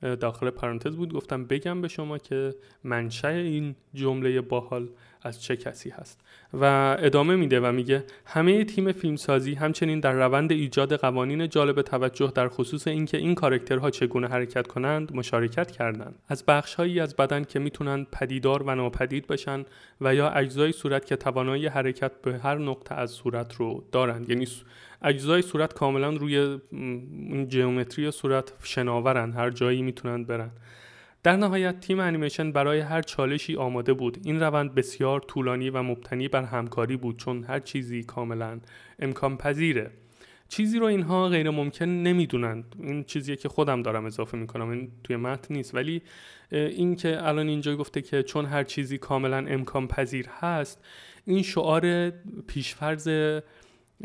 داخل 0.00 0.50
پرانتز 0.50 0.96
بود. 0.96 1.12
گفتم 1.12 1.44
بگم 1.44 1.80
به 1.80 1.88
شما 1.88 2.18
که 2.18 2.54
منشأ 2.84 3.28
این 3.28 3.74
جمله 3.94 4.40
باحال 4.40 4.88
از 5.22 5.42
چه 5.42 5.56
کسی 5.56 5.90
هست. 5.90 6.20
و 6.54 6.96
ادامه 6.98 7.36
میده 7.36 7.60
و 7.60 7.72
میگه 7.72 8.04
همه 8.26 8.64
تیم 8.64 8.92
فیلمسازی 8.92 9.54
همچنین 9.54 10.00
در 10.00 10.12
روند 10.12 10.52
ایجاد 10.52 10.96
قوانین 10.96 11.48
جالب 11.48 11.82
توجه 11.82 12.32
در 12.34 12.48
خصوص 12.48 12.88
اینکه 12.88 13.16
این 13.16 13.34
کارکترها 13.34 13.90
چگونه 13.90 14.28
حرکت 14.28 14.66
کنند 14.66 15.16
مشارکت 15.16 15.70
کردند. 15.70 16.14
از 16.28 16.44
بخشهایی 16.46 17.00
از 17.00 17.16
بدن 17.16 17.44
که 17.44 17.58
می‌تونند 17.58 18.06
پدیدار 18.12 18.62
و 18.62 18.74
ناپدید 18.74 19.26
بشن 19.26 19.64
و 20.00 20.14
یا 20.14 20.30
اجزای 20.30 20.72
صورت 20.72 21.06
که 21.06 21.16
توانایی 21.16 21.66
حرکت 21.66 22.12
به 22.22 22.38
هر 22.38 22.58
نقطه 22.58 22.94
از 22.94 23.10
صورت 23.10 23.54
رو 23.54 23.84
دارند. 23.92 24.30
یعنی 24.30 24.46
اجزای 25.02 25.42
صورت 25.42 25.74
کاملا 25.74 26.10
روی 26.10 26.58
جیومتری 27.48 28.10
صورت 28.10 28.52
شناورن 28.62 29.32
هر 29.32 29.50
جایی 29.50 29.82
می‌تونن 29.82 30.24
برن. 30.24 30.50
در 31.28 31.36
نهایت 31.36 31.80
تیم 31.80 32.00
انیمیشن 32.00 32.52
برای 32.52 32.80
هر 32.80 33.02
چالشی 33.02 33.56
آماده 33.56 33.92
بود. 33.92 34.18
این 34.24 34.40
روند 34.40 34.74
بسیار 34.74 35.20
طولانی 35.20 35.70
و 35.70 35.82
مبتنی 35.82 36.28
بر 36.28 36.42
همکاری 36.42 36.96
بود 36.96 37.16
چون 37.16 37.44
هر 37.44 37.60
چیزی 37.60 38.02
کاملا 38.02 38.60
امکان 38.98 39.36
پذیره. 39.36 39.90
چیزی 40.48 40.78
رو 40.78 40.86
اینها 40.86 41.28
غیر 41.28 41.50
ممکن 41.50 41.84
نمی‌دونند. 41.84 42.76
این 42.78 43.04
چیزیه 43.04 43.36
که 43.36 43.48
خودم 43.48 43.82
دارم 43.82 44.04
اضافه 44.04 44.38
می‌کنم. 44.38 44.68
این 44.68 44.90
توی 45.04 45.16
متن 45.16 45.54
نیست. 45.54 45.74
ولی 45.74 46.02
این 46.50 46.96
که 46.96 47.26
الان 47.26 47.48
اینجا 47.48 47.76
گفته 47.76 48.02
که 48.02 48.22
چون 48.22 48.46
هر 48.46 48.64
چیزی 48.64 48.98
کاملا 48.98 49.36
امکان 49.36 49.88
پذیر 49.88 50.26
هست 50.40 50.84
این 51.24 51.42
شعار 51.42 52.10
پیشفرز 52.46 53.08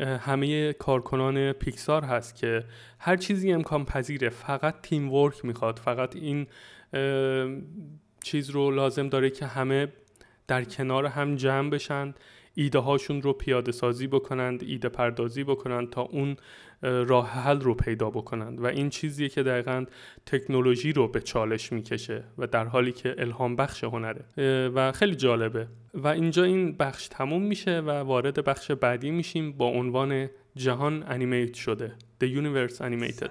همه 0.00 0.72
کارکنان 0.72 1.52
پیکسار 1.52 2.04
هست 2.04 2.36
که 2.36 2.64
هر 2.98 3.16
چیزی 3.16 3.52
امکان 3.52 3.84
پذیره. 3.84 4.28
فقط 4.28 4.74
تیم 4.82 5.12
ورک 5.12 5.44
می‌خواد. 5.44 5.78
فقط 5.78 6.16
این 6.16 6.46
چیز 8.22 8.50
رو 8.50 8.70
لازم 8.70 9.08
داره 9.08 9.30
که 9.30 9.46
همه 9.46 9.88
در 10.46 10.64
کنار 10.64 11.06
هم 11.06 11.36
جمع 11.36 11.70
بشن 11.70 12.14
ایده 12.54 12.78
هاشون 12.78 13.22
رو 13.22 13.32
پیاده 13.32 13.72
سازی 13.72 14.06
بکنند 14.06 14.62
ایده 14.62 14.88
پردازی 14.88 15.44
بکنند 15.44 15.90
تا 15.90 16.02
اون 16.02 16.36
راه 16.82 17.30
حل 17.30 17.60
رو 17.60 17.74
پیدا 17.74 18.10
بکنند. 18.10 18.60
و 18.60 18.66
این 18.66 18.90
چیزیه 18.90 19.28
که 19.28 19.42
دقیقا 19.42 19.84
تکنولوژی 20.26 20.92
رو 20.92 21.08
به 21.08 21.20
چالش 21.20 21.72
می‌کشه 21.72 22.24
و 22.38 22.46
در 22.46 22.64
حالی 22.64 22.92
که 22.92 23.14
الهام 23.18 23.56
بخش 23.56 23.84
هنره. 23.84 24.24
و 24.68 24.92
خیلی 24.92 25.14
جالبه. 25.14 25.68
و 25.94 26.08
اینجا 26.08 26.44
این 26.44 26.72
بخش 26.76 27.08
تموم 27.08 27.42
میشه 27.42 27.80
و 27.80 27.90
وارد 27.90 28.44
بخش 28.44 28.70
بعدی 28.70 29.10
میشیم 29.10 29.52
با 29.52 29.66
عنوان 29.66 30.28
جهان 30.56 31.04
انیمیت 31.06 31.54
شده. 31.54 31.92
The 32.24 32.26
Universe 32.26 32.78
Animated. 32.78 33.30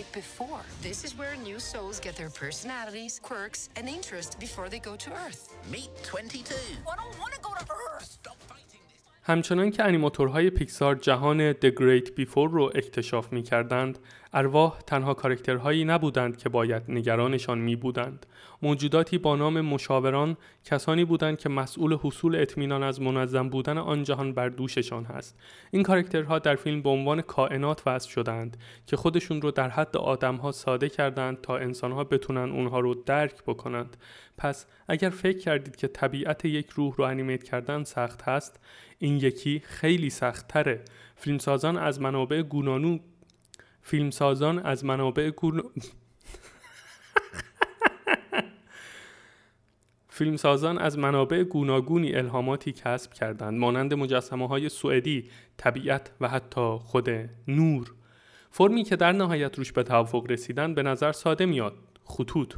Great 0.00 0.12
before. 0.12 0.62
This 0.82 1.04
is 1.04 1.12
where 1.18 1.34
new 1.48 1.58
souls 1.58 2.00
get 2.00 2.14
their 2.16 2.30
personalities, 2.30 3.20
quirks, 3.28 3.68
and 3.76 3.88
interests 3.88 4.34
before 4.34 4.68
they 4.68 4.78
go 4.78 4.96
to 4.96 5.10
Earth. 5.24 5.42
Meet 5.70 5.90
22. 6.04 6.54
I 6.92 6.96
don't 7.00 7.18
want 7.22 7.32
to 7.34 7.40
go 7.40 7.52
to 7.60 7.64
Earth. 7.88 8.04
Stop 8.04 8.38
fighting 8.48 8.80
this. 8.88 9.00
همچنان 9.22 9.70
که 9.70 9.84
انیماتورهای 9.84 10.50
پیکسار 10.50 10.94
جهان 10.94 11.52
The 11.52 11.70
Great 11.80 12.08
Before 12.20 12.48
رو 12.50 12.72
اکتشاف 12.74 13.32
می 13.32 13.42
کردند، 13.42 13.98
ارواح 14.32 14.78
تنها 14.86 15.14
کارکترهایی 15.14 15.84
نبودند 15.84 16.36
که 16.36 16.48
باید 16.48 16.82
نگرانشان 16.88 17.58
می 17.58 17.76
بودند. 17.76 18.26
موجوداتی 18.62 19.18
با 19.18 19.36
نام 19.36 19.60
مشاوران 19.60 20.36
کسانی 20.64 21.04
بودند 21.04 21.38
که 21.38 21.48
مسئول 21.48 21.98
حصول 22.02 22.36
اطمینان 22.36 22.82
از 22.82 23.00
منظم 23.00 23.48
بودن 23.48 23.78
آن 23.78 24.02
جهان 24.02 24.32
بر 24.32 24.48
دوششان 24.48 25.04
هست. 25.04 25.38
این 25.70 25.82
کارکترها 25.82 26.38
در 26.38 26.54
فیلم 26.56 26.82
به 26.82 26.88
عنوان 26.88 27.20
کائنات 27.20 27.82
وضع 27.86 28.08
شدند 28.08 28.56
که 28.86 28.96
خودشون 28.96 29.42
رو 29.42 29.50
در 29.50 29.68
حد 29.68 29.96
آدمها 29.96 30.52
ساده 30.52 30.88
کردند 30.88 31.40
تا 31.40 31.56
انسانها 31.56 32.04
بتونن 32.04 32.50
اونها 32.50 32.80
رو 32.80 32.94
درک 32.94 33.42
بکنند. 33.42 33.96
پس 34.38 34.66
اگر 34.88 35.10
فکر 35.10 35.38
کردید 35.38 35.76
که 35.76 35.88
طبیعت 35.88 36.44
یک 36.44 36.70
روح 36.70 36.94
رو 36.96 37.04
انیمیت 37.04 37.42
کردن 37.42 37.84
سخت 37.84 38.22
هست، 38.22 38.60
این 38.98 39.16
یکی 39.16 39.62
خیلی 39.64 40.10
سخت 40.10 40.48
تره. 40.48 40.80
فیلمسازان 41.16 41.76
از 41.76 42.00
منابع 42.00 42.42
گونانو 42.42 42.98
فیلمسازان 43.82 44.58
از 44.58 44.84
منابع 44.84 45.30
گون... 45.30 45.62
فیلمسازان 50.08 50.78
از 50.78 50.98
منابع 50.98 51.42
گوناگونی 51.42 52.14
الهاماتی 52.14 52.72
کسب 52.72 53.12
کردند 53.12 53.58
مانند 53.58 53.94
مجسمه 53.94 54.48
های 54.48 54.68
سوئدی، 54.68 55.30
طبیعت 55.56 56.10
و 56.20 56.28
حتی 56.28 56.78
خود 56.80 57.08
نور. 57.48 57.94
فرمی 58.50 58.84
که 58.84 58.96
در 58.96 59.12
نهایت 59.12 59.58
روش 59.58 59.72
به 59.72 59.82
توافق 59.82 60.26
رسیدن 60.30 60.74
به 60.74 60.82
نظر 60.82 61.12
ساده 61.12 61.46
میاد 61.46 61.74
خطوط. 62.04 62.54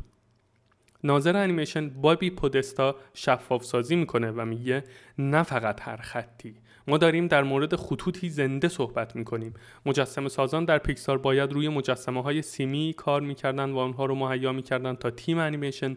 ناظر 1.05 1.37
انیمیشن 1.37 1.89
بابی 1.91 2.31
پودستا 2.31 2.97
شفاف 3.15 3.65
سازی 3.65 3.97
می‌کنه 3.97 4.31
و 4.31 4.45
میگه 4.45 4.85
نه 5.19 5.43
فقط 5.43 5.81
هر 5.81 5.97
خطی. 5.97 6.55
ما 6.87 6.99
داریم 6.99 7.27
در 7.27 7.43
مورد 7.43 7.77
خطوطی 7.77 8.29
زنده 8.29 8.69
صحبت 8.69 9.17
می‌کنیم. 9.17 9.55
مجسم 9.87 10.29
سازان 10.29 10.65
در 10.65 10.79
پیکسار 10.79 11.19
باید 11.19 11.53
روی 11.53 11.69
مجسمه 11.69 12.23
های 12.23 12.43
سیمی 12.43 12.95
کار 12.97 13.21
می‌کردن 13.21 13.71
و 13.71 13.79
آنها 13.79 14.07
رو 14.07 14.15
مهیا 14.15 14.53
می‌کردن 14.53 14.95
تا 14.95 15.11
تیم 15.11 15.39
انیمیشن 15.39 15.97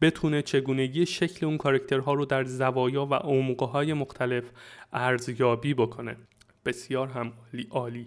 بتونه 0.00 0.42
چگونگی 0.42 1.06
شکل 1.06 1.46
اون 1.46 1.58
کارکترها 1.58 2.14
رو 2.14 2.24
در 2.24 2.44
زوایا 2.44 3.06
و 3.06 3.14
عمقهای 3.14 3.92
مختلف 3.92 4.44
ارزیابی 4.92 5.74
بکنه. 5.74 6.16
بسیار 6.64 7.08
هم 7.08 7.32
عالی 7.52 7.66
عالی. 7.70 8.06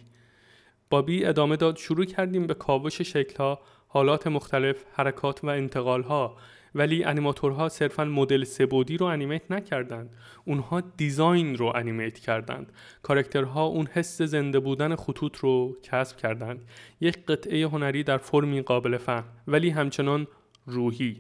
بابی 0.90 1.26
ادامه 1.26 1.56
داد 1.56 1.78
شروع 1.78 2.06
کردیم 2.06 2.48
به 2.48 2.54
کاوش 2.54 3.02
شکلها 3.02 3.60
حالات 3.88 4.28
مختلف 4.28 4.84
حرکات 4.94 5.44
و 5.44 5.48
انتقالها. 5.48 6.38
ولی 6.76 7.04
انیماتورها 7.04 7.70
صرفا 7.70 8.06
مدل 8.06 8.44
سبودی 8.44 8.98
رو 8.98 9.06
انیمیت 9.06 9.52
نکردند. 9.52 10.10
اونها 10.46 10.82
دیزاین 10.82 11.58
رو 11.58 11.72
انیمیت 11.76 12.20
کردند. 12.20 12.72
کارکترها 13.04 13.66
اون 13.66 13.88
حس 13.88 14.22
زنده 14.22 14.60
بودن 14.60 14.96
خطوط 14.96 15.38
رو 15.38 15.78
کسب 15.84 16.18
کردند. 16.18 16.62
یک 17.02 17.26
قطعه 17.26 17.68
هنری 17.68 18.04
در 18.04 18.18
فرمی 18.18 18.62
قابل 18.62 18.98
فهم 18.98 19.24
ولی 19.48 19.70
همچنان 19.70 20.28
روحی. 20.66 21.18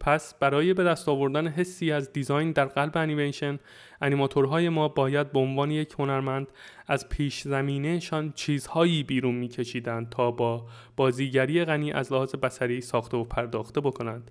پس 0.00 0.34
برای 0.34 0.74
به 0.74 0.84
دست 0.84 1.08
آوردن 1.08 1.48
حسی 1.48 1.92
از 1.92 2.12
دیزاین 2.12 2.52
در 2.52 2.64
قلب 2.64 2.96
انیمیشن 2.96 3.58
انیماتورهای 4.00 4.68
ما 4.68 4.88
باید 4.88 5.32
به 5.32 5.38
عنوان 5.38 5.70
یک 5.70 5.94
هنرمند 5.98 6.46
از 6.86 7.08
پیش 7.08 7.42
زمینهشان 7.42 8.32
چیزهایی 8.32 9.02
بیرون 9.02 9.34
میکشیدند 9.34 10.08
تا 10.10 10.30
با 10.30 10.66
بازیگری 10.96 11.64
غنی 11.64 11.92
از 11.92 12.12
لحاظ 12.12 12.34
بصری 12.34 12.80
ساخته 12.80 13.16
و 13.16 13.24
پرداخته 13.24 13.80
بکنند. 13.80 14.30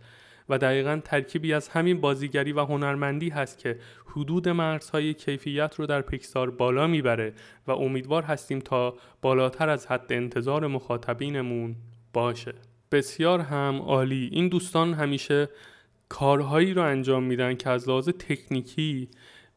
و 0.50 0.57
دقیقا 0.57 1.01
ترکیبی 1.03 1.53
از 1.53 1.67
همین 1.67 2.01
بازیگری 2.01 2.51
و 2.51 2.59
هنرمندی 2.59 3.29
هست 3.29 3.59
که 3.59 3.79
حدود 4.05 4.50
مرزهای 4.50 5.13
کیفیت 5.13 5.75
رو 5.75 5.85
در 5.85 6.01
پیکسار 6.01 6.51
بالا 6.51 6.88
می‌بره 6.88 7.33
و 7.67 7.71
امیدوار 7.71 8.23
هستیم 8.23 8.59
تا 8.59 8.95
بالاتر 9.21 9.69
از 9.69 9.88
حد 9.88 10.13
انتظار 10.13 10.67
مخاطبینمون 10.67 11.75
باشه. 12.13 12.53
بسیار 12.91 13.39
هم 13.39 13.81
عالی. 13.81 14.29
این 14.31 14.47
دوستان 14.47 14.93
همیشه 14.93 15.50
کارهایی 16.09 16.73
رو 16.73 16.81
انجام 16.81 17.23
میدن 17.23 17.55
که 17.55 17.69
از 17.69 17.89
لحاظ 17.89 18.09
تکنیکی 18.09 19.09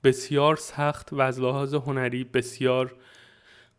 بسیار 0.04 0.56
سخت 0.56 1.12
و 1.12 1.20
از 1.20 1.40
لحاظ 1.40 1.74
هنری 1.74 2.24
بسیار 2.24 2.94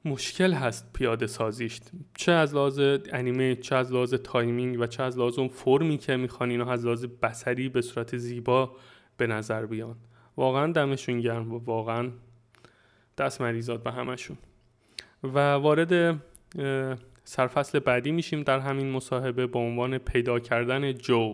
مشکل 0.07 0.53
هست 0.53 0.93
پیاده 0.93 1.27
سازیش. 1.27 1.79
چه 2.17 2.31
از 2.31 2.55
لحاظ 2.55 2.79
انیمه 3.11 3.55
چه 3.55 3.75
از 3.75 3.91
لحاظ 3.91 4.13
timing 4.13 4.79
و 4.79 4.87
چه 4.87 5.03
از 5.03 5.17
لحاظ 5.17 5.39
اون 5.39 5.47
فرمی 5.47 5.97
که 5.97 6.17
می‌خوان 6.17 6.49
اینا 6.49 6.71
از 6.71 6.85
لحاظ 6.85 7.05
بصری 7.05 7.69
به 7.69 7.81
صورت 7.81 8.17
زیبا 8.17 8.75
به 9.17 9.27
نظر 9.27 9.65
بیان. 9.65 9.95
واقعا 10.37 10.71
دمشون 10.71 11.19
گرم 11.19 11.53
و 11.53 11.57
واقعا 11.57 12.11
دست 13.17 13.41
مریزاد 13.41 13.83
به 13.83 13.91
همشون 13.91 14.37
و 15.23 15.53
وارد 15.53 16.23
سرفصل 17.23 17.79
بعدی 17.79 18.11
میشیم 18.11 18.43
در 18.43 18.59
همین 18.59 18.91
مصاحبه 18.91 19.47
با 19.47 19.59
عنوان 19.59 19.97
پیدا 19.97 20.39
کردن 20.39 20.93
جو 20.93 21.33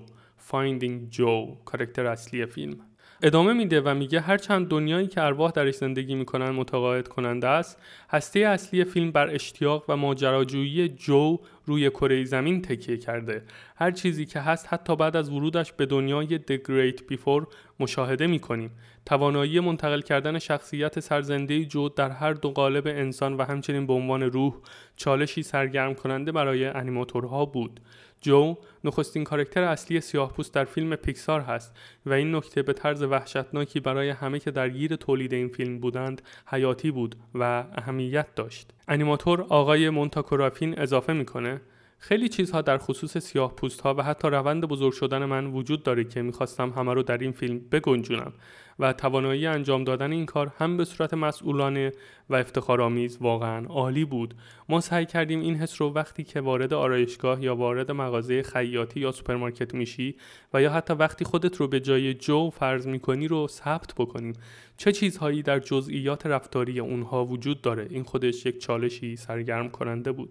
Finding 0.52 1.10
جو 1.10 1.56
کارکتر 1.66 2.06
اصلی 2.06 2.46
فیلم. 2.46 2.80
ادامه 3.26 3.54
میده 3.54 3.82
و 3.82 3.94
میگه 3.94 4.20
هرچند 4.20 4.68
دنیایی 4.68 5.08
که 5.08 5.22
ارواح 5.22 5.52
درش 5.52 5.76
زندگی 5.76 6.16
می‌کنن 6.16 6.50
متقاعد 6.50 7.08
کننده 7.08 7.48
است 7.48 7.82
هسته 8.10 8.40
اصلی 8.40 8.84
فیلم 8.84 9.12
بر 9.12 9.30
اشتیاق 9.30 9.86
و 9.90 9.98
ماجراجویی 9.98 10.90
جو 10.90 11.38
روی 11.66 11.90
کره 11.90 12.24
زمین 12.24 12.62
تکیه 12.62 12.98
کرده. 12.98 13.44
هر 13.76 13.92
چیزی 13.92 14.26
که 14.26 14.40
هست 14.40 14.68
حتی 14.70 14.96
بعد 14.96 15.16
از 15.16 15.30
ورودش 15.30 15.72
به 15.72 15.86
دنیای 15.86 16.40
The 16.40 16.58
Great 16.68 17.14
Before 17.14 17.46
مشاهده 17.80 18.28
می‌کنیم. 18.28 18.72
توانایی 19.06 19.60
منتقل 19.60 20.02
کردن 20.02 20.40
شخصیت 20.40 21.00
سرزنده 21.00 21.66
جو 21.66 21.90
در 21.90 22.10
هر 22.10 22.34
دو 22.34 22.52
قالب 22.52 22.88
انسان 22.88 23.38
و 23.38 23.44
همچنین 23.44 23.88
به 23.88 23.94
عنوان 23.94 24.24
روح 24.24 24.54
چالشی 24.96 25.44
سرگرم 25.44 25.94
کننده 25.94 26.32
برای 26.32 26.66
انیماتورها 26.66 27.46
بود. 27.46 27.80
جو 28.24 28.56
نخستین 28.84 29.24
کارکتر 29.24 29.64
اصلی 29.64 30.02
سیاهپوست 30.02 30.54
در 30.54 30.66
فیلم 30.66 30.96
پیکسار 30.96 31.42
هست 31.42 31.78
و 32.06 32.14
این 32.14 32.36
نکته 32.36 32.62
به 32.62 32.74
طرز 32.74 33.04
وحشتناکی 33.04 33.80
برای 33.80 34.10
همه 34.10 34.40
که 34.40 34.52
درگیر 34.52 34.96
تولید 34.96 35.34
این 35.34 35.48
فیلم 35.48 35.80
بودند 35.80 36.22
حیاتی 36.48 36.92
بود 36.92 37.16
و 37.36 37.64
اهمیت 37.76 38.36
داشت. 38.36 38.72
انیماتور 38.88 39.42
آقای 39.42 39.90
مونتاکورافین 39.90 40.80
اضافه 40.80 41.14
می‌کنه 41.14 41.62
خیلی 41.98 42.30
چیزها 42.30 42.62
در 42.62 42.78
خصوص 42.78 43.18
سیاه 43.18 43.56
پوست 43.56 43.82
ها 43.82 43.94
و 43.94 44.02
حتی 44.04 44.28
روند 44.28 44.66
بزرگ 44.66 44.94
شدن 44.94 45.26
من 45.26 45.46
وجود 45.46 45.84
داره 45.84 46.04
که 46.04 46.22
می‌خواستم 46.22 46.70
همه 46.70 46.94
رو 46.94 47.04
در 47.04 47.18
این 47.18 47.32
فیلم 47.32 47.60
بگنجونم. 47.72 48.34
و 48.80 48.94
توانایی 48.94 49.48
انجام 49.48 49.84
دادن 49.84 50.12
این 50.12 50.26
کار 50.26 50.52
هم 50.58 50.78
به 50.78 50.86
صورت 50.86 51.14
مسئولانه 51.14 51.92
و 52.30 52.36
افتخارآمیز 52.36 53.18
واقعا 53.22 53.66
عالی 53.66 54.06
بود. 54.06 54.34
ما 54.70 54.82
سعی 54.82 55.06
کردیم 55.06 55.40
این 55.40 55.56
حس 55.56 55.82
رو 55.82 55.94
وقتی 55.94 56.24
که 56.24 56.42
وارد 56.42 56.74
آرایشگاه 56.74 57.44
یا 57.44 57.56
وارد 57.56 57.92
مغازه 57.92 58.44
خیاطی 58.44 59.00
یا 59.00 59.12
سوپرمارکت 59.12 59.74
میشی 59.74 60.16
و 60.54 60.62
یا 60.62 60.72
حتی 60.72 60.94
وقتی 60.94 61.26
خودت 61.26 61.56
رو 61.56 61.68
به 61.68 61.80
جای 61.80 62.14
جو 62.14 62.50
فرض 62.50 62.88
می‌کنی 62.88 63.28
رو 63.28 63.48
ثبت 63.48 63.94
بکنیم 63.98 64.34
چه 64.78 64.92
چیزهایی 64.92 65.42
در 65.42 65.60
جزئیات 65.60 66.26
رفتاری 66.26 66.80
اونها 66.80 67.26
وجود 67.26 67.62
داره؟ 67.62 67.88
این 67.90 68.04
خودش 68.04 68.46
یک 68.46 68.60
چالشی 68.60 69.16
سرگرم 69.16 69.70
کننده 69.70 70.12
بود. 70.12 70.30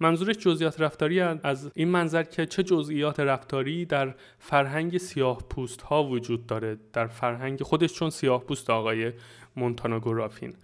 منظورش 0.00 0.36
جزئیات 0.36 0.80
رفتاری 0.80 1.20
از 1.20 1.70
این 1.74 1.88
منظر 1.88 2.22
که 2.22 2.46
چه 2.46 2.62
جزئیات 2.62 3.20
رفتاری 3.20 3.84
در 3.84 4.14
فرهنگ 4.38 4.98
سیاه 4.98 5.42
پوست 5.50 5.82
ها 5.82 6.04
وجود 6.04 6.46
داره؟ 6.46 6.78
در 6.92 7.06
فرهنگ 7.06 7.62
خودش 7.62 7.92
چون 7.92 8.10
سیاه 8.10 8.44
پوست 8.44 8.70
آقای 8.70 9.12
مونتاناگورافین 9.56 10.54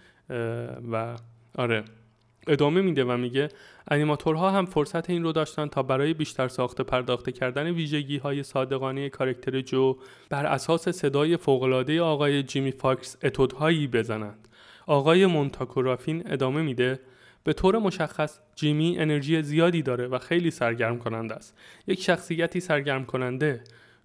و 0.92 1.16
آره. 1.55 1.85
ادامه 2.48 2.80
میده 2.80 3.04
و 3.04 3.16
میگه 3.16 3.48
انیماتورها 3.90 4.50
هم 4.50 4.66
فرصت 4.66 5.11
این 5.11 5.22
رو 5.22 5.32
داشتن 5.32 5.66
تا 5.66 5.82
برای 5.82 6.14
بیشتر 6.14 6.48
ساخته 6.48 6.82
پرداخته 6.82 7.32
کردن 7.32 7.70
ویژگی 7.70 8.16
های 8.16 8.42
صادقانه 8.42 9.08
کارکتر 9.08 9.61
جو 9.61 9.96
بر 10.30 10.46
اساس 10.46 10.88
صدای 10.88 11.37
فوقالعاده 11.37 12.02
آقای 12.02 12.42
جیمی 12.42 12.70
فاکس 12.70 13.16
اتودهایی 13.22 13.87
بزنند. 13.87 14.48
آقای 14.87 15.26
مونتاکورافین 15.26 16.22
ادامه 16.26 16.62
میده 16.62 17.00
به 17.44 17.52
طور 17.52 17.78
مشخص 17.78 18.38
جیمی 18.54 18.98
انرژی 18.98 19.42
زیادی 19.42 19.82
داره 19.82 20.06
و 20.06 20.18
خیلی 20.18 20.50
سرگرم 20.50 20.98
کننده 20.98 21.34
است. 21.34 21.58
یک 21.87 22.00
شخصیتی 22.00 22.61
سرگرم 22.61 23.04
کننده 23.04 23.61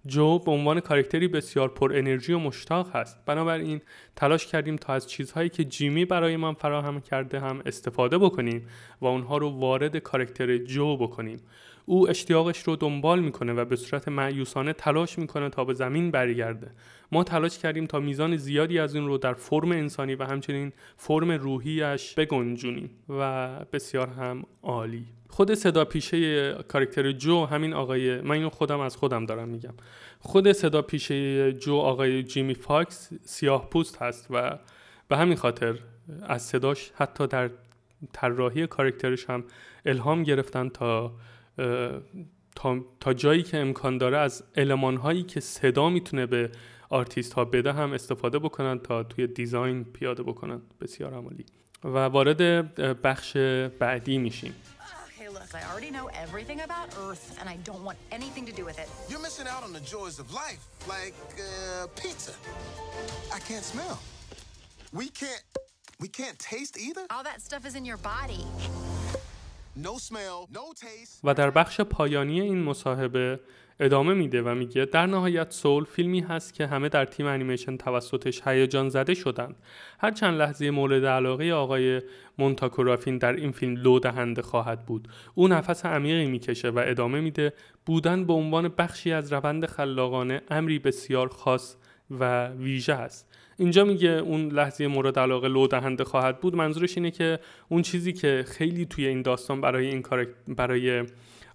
جو 0.06 0.38
به 0.38 0.50
عنوان 0.50 0.80
کارکتری 0.80 1.28
بسیار 1.28 1.68
پر 1.68 1.92
انرژی 1.96 2.32
و 2.32 2.38
مشتاق 2.38 2.96
هست. 2.96 3.24
بنابراین 3.26 3.80
تلاش 4.16 4.46
کردیم 4.46 4.76
تا 4.76 4.92
از 4.92 5.08
چیزهایی 5.10 5.48
که 5.48 5.64
جیمی 5.64 6.04
برای 6.04 6.36
من 6.36 6.54
فراهم 6.54 7.00
کرده 7.00 7.40
هم 7.40 7.62
استفاده 7.66 8.18
بکنیم 8.18 8.66
و 9.00 9.06
اونها 9.06 9.38
رو 9.38 9.50
وارد 9.50 9.96
کارکتر 9.96 10.56
جو 10.56 10.96
بکنیم. 10.96 11.40
او 11.86 12.10
اشتیاقش 12.10 12.62
رو 12.62 12.76
دنبال 12.76 13.20
می‌کنه 13.20 13.52
و 13.52 13.64
به 13.64 13.76
صورت 13.76 14.08
معیوسانه 14.08 14.72
تلاش 14.72 15.18
می‌کنه 15.18 15.48
تا 15.48 15.64
به 15.64 15.74
زمین 15.74 16.10
برگرده. 16.10 16.70
ما 17.12 17.24
تلاش 17.24 17.58
کردیم 17.58 17.86
تا 17.86 18.00
میزان 18.00 18.36
زیادی 18.36 18.78
از 18.78 18.94
این 18.94 19.06
رو 19.06 19.18
در 19.18 19.34
فرم 19.34 19.72
انسانی 19.72 20.14
و 20.14 20.24
همچنین 20.24 20.72
فرم 20.96 21.30
روحیش 21.30 22.14
بگنجونیم 22.14 22.90
و 23.08 23.48
بسیار 23.72 24.08
هم 24.08 24.44
عالی. 24.62 25.04
خود 25.28 25.54
صدا 25.54 25.84
پیشه 25.84 26.52
کارکتر 26.68 27.12
جو 27.12 27.44
همین 27.44 27.72
آقای 27.72 28.20
من 28.20 28.34
اینو 28.34 28.50
خودم 28.50 28.80
از 28.80 28.96
خودم 28.96 29.26
دارم 29.26 29.48
میگم. 29.48 29.74
خود 30.20 30.52
صدا 30.52 30.82
پیشه 30.82 31.52
جو 31.52 31.74
آقای 31.76 32.22
جیمی 32.22 32.54
فاکس 32.54 33.10
سیاه 33.22 33.70
پوست 33.70 34.02
هست 34.02 34.26
و 34.30 34.58
به 35.08 35.16
همین 35.16 35.36
خاطر 35.36 35.78
از 36.22 36.42
صداش 36.42 36.92
حتی 36.94 37.26
در 37.26 37.50
طراحی 38.12 38.66
کارکترش 38.66 39.30
هم 39.30 39.44
الهام 39.86 40.22
گرفتن 40.22 40.68
تا 40.68 41.12
تا, 42.54 42.80
تا 43.00 43.14
جایی 43.14 43.42
که 43.42 43.58
امکان 43.58 43.98
داره 43.98 44.18
از 44.18 44.44
المان 44.56 44.96
هایی 44.96 45.22
که 45.22 45.40
صدا 45.40 45.88
می‌تونه 45.88 46.26
به 46.26 46.50
آرتیست 46.90 47.32
ها 47.32 47.44
بده 47.44 47.72
هم 47.72 47.92
استفاده 47.92 48.38
بکنن 48.38 48.78
تا 48.78 49.02
توی 49.02 49.26
design 49.26 49.84
پیاده 49.84 50.22
بکنن 50.22 50.60
بسیار 50.80 51.14
هم 51.14 51.27
عالی 51.27 51.46
و 51.84 51.98
وارد 51.98 52.40
بخش 53.02 53.36
بعدی 53.78 54.18
میشیم 54.18 54.54
Hey, 55.18 55.28
look, 55.28 55.54
I 55.54 55.62
already 55.70 55.90
know 55.90 56.06
everything 56.24 56.60
about 56.68 56.88
Earth, 57.04 57.24
and 57.40 57.48
I 57.54 57.56
don't 57.68 57.82
want 57.88 57.98
anything 58.18 58.44
to 58.50 58.54
do 58.60 58.64
with 58.70 58.78
it. 58.82 58.88
You're 59.10 59.24
missing 59.28 59.48
out 59.54 59.62
on 59.66 59.72
the 59.78 59.84
joys 59.94 60.16
of 60.22 60.26
life, 60.42 60.62
like 60.94 61.14
uh, 61.40 61.86
pizza. 62.02 62.34
I 63.32 63.40
can't 63.48 63.66
smell. 63.74 63.96
We 65.00 65.06
can't. 65.20 65.44
We 66.04 66.08
can't 66.20 66.38
taste 66.52 66.74
either. 66.86 67.04
All 67.14 67.24
that 67.30 67.40
stuff 67.48 67.62
is 67.68 67.74
in 67.74 67.84
your 67.90 68.00
body. 68.14 68.44
و 71.24 71.34
در 71.34 71.50
بخش 71.50 71.80
پایانی 71.80 72.40
این 72.40 72.62
مصاحبه 72.62 73.40
ادامه 73.80 74.14
میده 74.14 74.42
و 74.42 74.54
میگه 74.54 74.84
در 74.84 75.06
نهایت 75.06 75.52
سول 75.52 75.84
فیلمی 75.84 76.20
هست 76.20 76.54
که 76.54 76.66
همه 76.66 76.88
در 76.88 77.04
تیم 77.04 77.26
انیمیشن 77.26 77.76
توسطش 77.76 78.42
هیجان 78.46 78.88
زده 78.88 79.14
شدند. 79.14 79.56
هر 79.98 80.10
چند 80.10 80.38
لحظه 80.38 80.70
مورد 80.70 81.04
علاقه 81.04 81.52
آقای 81.52 82.02
مونتاکورافین 82.38 83.18
در 83.18 83.32
این 83.32 83.52
فیلم 83.52 83.76
لو 83.76 83.98
دهنده 83.98 84.42
خواهد 84.42 84.86
بود. 84.86 85.08
او 85.34 85.48
نفس 85.48 85.86
عمیقی 85.86 86.26
می‌کشه 86.26 86.70
و 86.70 86.82
ادامه 86.86 87.20
میده 87.20 87.52
بودن 87.86 88.24
به 88.24 88.32
عنوان 88.32 88.68
بخشی 88.68 89.12
از 89.12 89.32
روند 89.32 89.66
خلاقانه 89.66 90.42
امری 90.50 90.78
بسیار 90.78 91.28
خاص 91.28 91.76
و 92.10 92.48
ویژه 92.48 92.92
است 92.92 93.28
اینجا 93.56 93.84
میگه 93.84 94.08
اون 94.08 94.48
لحظه 94.48 94.86
مورد 94.86 95.18
علاقه 95.18 95.48
لو 95.48 95.66
دهنده 95.66 96.04
خواهد 96.04 96.40
بود. 96.40 96.56
منظورش 96.56 96.96
اینه 96.96 97.10
که 97.10 97.38
اون 97.68 97.82
چیزی 97.82 98.12
که 98.12 98.44
خیلی 98.48 98.86
توی 98.86 99.06
این 99.06 99.22
داستان 99.22 99.60
برای 99.60 99.86
این 99.86 100.02
کار 100.02 100.26
برای 100.48 101.04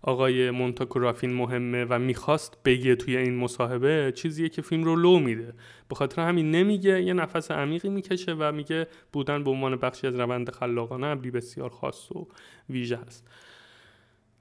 آقای 0.02 0.52
مونتاکورافین 0.52 1.34
مهمه 1.34 1.86
و 1.90 2.00
می‌خواست 2.00 2.58
بگه 2.66 2.96
توی 2.96 3.18
این 3.18 3.38
مصاحبه 3.38 4.14
چیزیه 4.16 4.50
که 4.50 4.62
فیلم 4.62 4.84
رو 4.84 4.96
لو 4.96 5.20
میده. 5.20 5.54
به 5.90 5.96
خاطر 5.96 6.22
همین 6.22 6.52
نمیگه 6.52 7.04
یه 7.04 7.14
نفس 7.14 7.52
عمیقی 7.52 7.90
می‌کشه 7.90 8.36
و 8.40 8.52
میگه 8.52 8.88
بودن 9.14 9.44
به 9.44 9.50
عنوان 9.52 9.76
بخشی 9.76 10.08
از 10.08 10.20
روند 10.20 10.52
خلاقانه 10.52 11.08
امری 11.08 11.32
بسیار 11.32 11.70
خاص 11.70 12.12
و 12.12 12.28
ویژه 12.70 12.98
است 12.98 13.28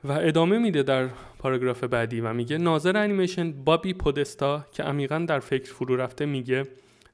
و 0.05 0.13
ادامه 0.13 0.59
میده 0.59 0.83
در 0.83 1.07
پاراگراف 1.39 1.85
بعدی 1.85 2.21
و 2.21 2.33
میگه 2.33 2.59
ناظر 2.59 2.97
انیمیشن 2.97 3.53
بابی 3.53 3.95
پودستا 3.95 4.67
که 4.73 4.83
عمیقا 4.83 5.19
در 5.19 5.41
فکر 5.41 5.73
فرو 5.73 5.97
رفته 5.97 6.27
میگه 6.27 6.65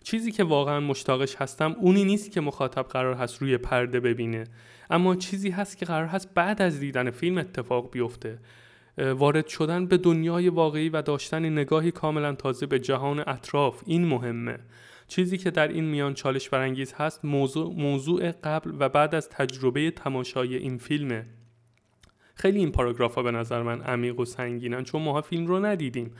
چیزی 0.02 0.32
که 0.32 0.44
واقعا 0.44 0.80
مشتاقش 0.80 1.36
هستم 1.36 1.76
اونی 1.80 2.04
نیست 2.04 2.32
که 2.32 2.40
مخاطب 2.40 2.82
قرار 2.82 3.14
هست 3.14 3.42
روی 3.42 3.58
پرده 3.58 4.00
ببینه. 4.00 4.44
اما 4.90 5.16
چیزی 5.16 5.50
هست 5.50 5.78
که 5.78 5.86
قرار 5.86 6.06
هست 6.06 6.34
بعد 6.34 6.62
از 6.62 6.80
دیدن 6.80 7.10
فیلم 7.10 7.38
اتفاق 7.38 7.90
بیفته. 7.90 8.38
وارد 8.98 9.46
شدن 9.46 9.86
به 9.86 9.96
دنیای 9.96 10.48
واقعی 10.48 10.88
و 10.88 11.02
داشتن 11.02 11.48
نگاهی 11.48 11.90
کاملا 11.90 12.34
تازه 12.34 12.66
به 12.66 12.78
جهان 12.78 13.24
اطراف. 13.26 13.82
این 13.86 14.06
مهمه. 14.06 14.58
چیزی 15.08 15.38
که 15.38 15.50
در 15.50 15.68
این 15.68 15.84
میان 15.84 16.14
چالش 16.14 16.48
برانگیز 16.48 16.92
هست 16.92 17.24
موضوع, 17.24 17.74
موضوع 17.76 18.30
قبل 18.30 18.72
و 18.78 18.88
بعد 18.88 19.14
از 19.14 19.28
تجربه 19.28 19.90
تماشای 19.90 20.56
این 20.56 20.78
فیلمه. 20.78 21.26
خیلی 22.34 22.58
این 22.58 22.72
پاراگراف 22.72 23.14
ها 23.14 23.22
به 23.22 23.30
نظر 23.30 23.62
من 23.62 23.82
عمیق 23.82 24.20
و 24.20 24.24
سنگینن 24.24 24.84
چون 24.84 25.02
ماها 25.02 25.20
فیلم 25.20 25.46
رو 25.46 25.66
ندیدیم. 25.66 26.10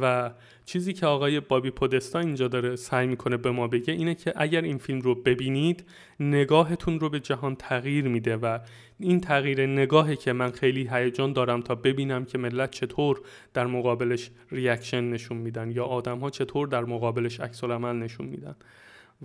و 0.00 0.30
چیزی 0.64 0.92
که 0.92 1.06
آقای 1.06 1.40
بابی 1.40 1.70
پودستا 1.70 2.18
اینجا 2.18 2.48
داره 2.48 2.76
سعی 2.76 3.06
می‌کنه 3.06 3.36
به 3.36 3.50
ما 3.50 3.68
بگه 3.68 3.94
اینه 3.94 4.14
که 4.14 4.32
اگر 4.36 4.62
این 4.62 4.78
فیلم 4.78 5.00
رو 5.00 5.14
ببینید 5.14 5.84
نگاهتون 6.20 7.00
رو 7.00 7.08
به 7.08 7.20
جهان 7.20 7.56
تغییر 7.56 8.08
میده 8.08 8.36
و 8.36 8.58
این 9.00 9.20
تغییر 9.20 9.66
نگاهی 9.66 10.16
که 10.16 10.32
من 10.32 10.50
خیلی 10.50 10.88
هیجان 10.92 11.32
دارم 11.32 11.60
تا 11.60 11.74
ببینم 11.74 12.24
که 12.24 12.38
ملت 12.38 12.70
چطور 12.70 13.20
در 13.54 13.66
مقابلش 13.66 14.30
ریاکشن 14.50 15.10
نشون 15.10 15.36
میدن 15.36 15.70
یا 15.70 15.84
آدم 15.84 16.18
ها 16.18 16.30
چطور 16.30 16.68
در 16.68 16.84
مقابلش 16.84 17.40
عکس 17.40 17.64
نشون 17.64 18.26
میدن. 18.26 18.56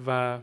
و 0.08 0.40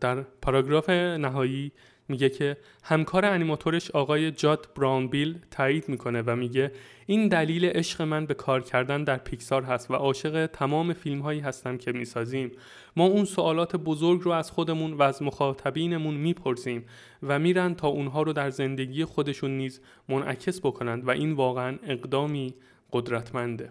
در 0.00 0.22
پاراگراف 0.42 0.90
نهایی 0.90 1.72
میگه 2.08 2.28
که 2.28 2.56
همکار 2.82 3.24
انیماتورش 3.24 3.90
آقای 3.90 4.30
جاد 4.30 4.68
براونبیل 4.76 5.38
تایید 5.50 5.88
می‌کنه 5.88 6.22
و 6.22 6.36
میگه 6.36 6.72
این 7.06 7.28
دلیل 7.28 7.64
عشق 7.64 8.02
من 8.02 8.26
به 8.26 8.34
کار 8.34 8.60
کردن 8.60 9.04
در 9.04 9.16
پیکسار 9.16 9.62
هست 9.62 9.90
و 9.90 9.94
عاشق 9.94 10.46
تمام 10.46 10.92
فیلم 10.92 11.20
هایی 11.20 11.40
هستم 11.40 11.76
که 11.76 11.92
می‌سازیم. 11.92 12.50
ما 12.96 13.04
اون 13.06 13.24
سوالات 13.24 13.76
بزرگ 13.76 14.20
رو 14.20 14.30
از 14.30 14.50
خودمون 14.50 14.92
و 14.92 15.02
از 15.02 15.22
مخاطبینمون 15.22 16.14
می‌پرسیم 16.14 16.84
و 17.22 17.38
میرن 17.38 17.74
تا 17.74 17.88
اونها 17.88 18.22
رو 18.22 18.32
در 18.32 18.50
زندگی 18.50 19.04
خودشون 19.04 19.50
نیز 19.50 19.80
منعکس 20.08 20.60
بکنند 20.60 21.08
و 21.08 21.10
این 21.10 21.32
واقعا 21.32 21.78
اقدامی 21.82 22.54
قدرتمنده. 22.92 23.70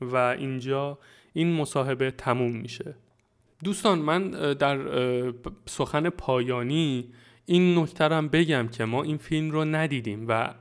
و 0.00 0.16
اینجا 0.16 0.98
این 1.32 1.52
مصاحبه 1.52 2.10
تموم 2.10 2.56
میشه. 2.56 2.94
دوستان 3.64 3.98
من 3.98 4.30
در 4.52 4.78
سخن 5.66 6.08
پایانی 6.10 7.12
این 7.46 7.78
نکترم 7.78 8.28
بگم 8.28 8.68
که 8.68 8.84
ما 8.84 9.02
این 9.02 9.16
فیلم 9.16 9.50
رو 9.50 9.64
ندیدیم 9.64 10.24
و 10.28 10.54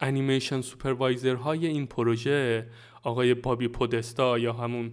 انیمیشن 0.00 0.60
سوپروایزر 0.60 1.34
های 1.34 1.66
این 1.66 1.86
پروژه 1.86 2.66
آقای 3.02 3.34
بابی 3.34 3.68
پودستا 3.68 4.38
یا 4.38 4.52
همون 4.52 4.92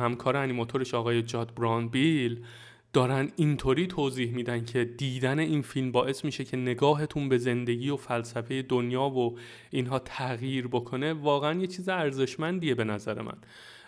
همکار 0.00 0.36
انیماتورش 0.36 0.94
آقای 0.94 1.22
جاد 1.22 1.54
بران 1.54 1.88
بیل 1.88 2.44
دارن 2.92 3.30
اینطوری 3.36 3.86
توضیح 3.86 4.32
میدن 4.32 4.64
که 4.64 4.84
دیدن 4.84 5.38
این 5.38 5.62
فیلم 5.62 5.92
باعث 5.92 6.24
میشه 6.24 6.44
که 6.44 6.56
نگاهتون 6.56 7.28
به 7.28 7.38
زندگی 7.38 7.90
و 7.90 7.96
فلسفه 7.96 8.62
دنیا 8.62 9.02
و 9.02 9.38
اینها 9.70 9.98
تغییر 9.98 10.66
بکنه 10.66 11.12
واقعا 11.12 11.60
یه 11.60 11.66
چیز 11.66 11.88
ارزشمندیه 11.88 12.74
به 12.74 12.84
نظر 12.84 13.22
من. 13.22 13.36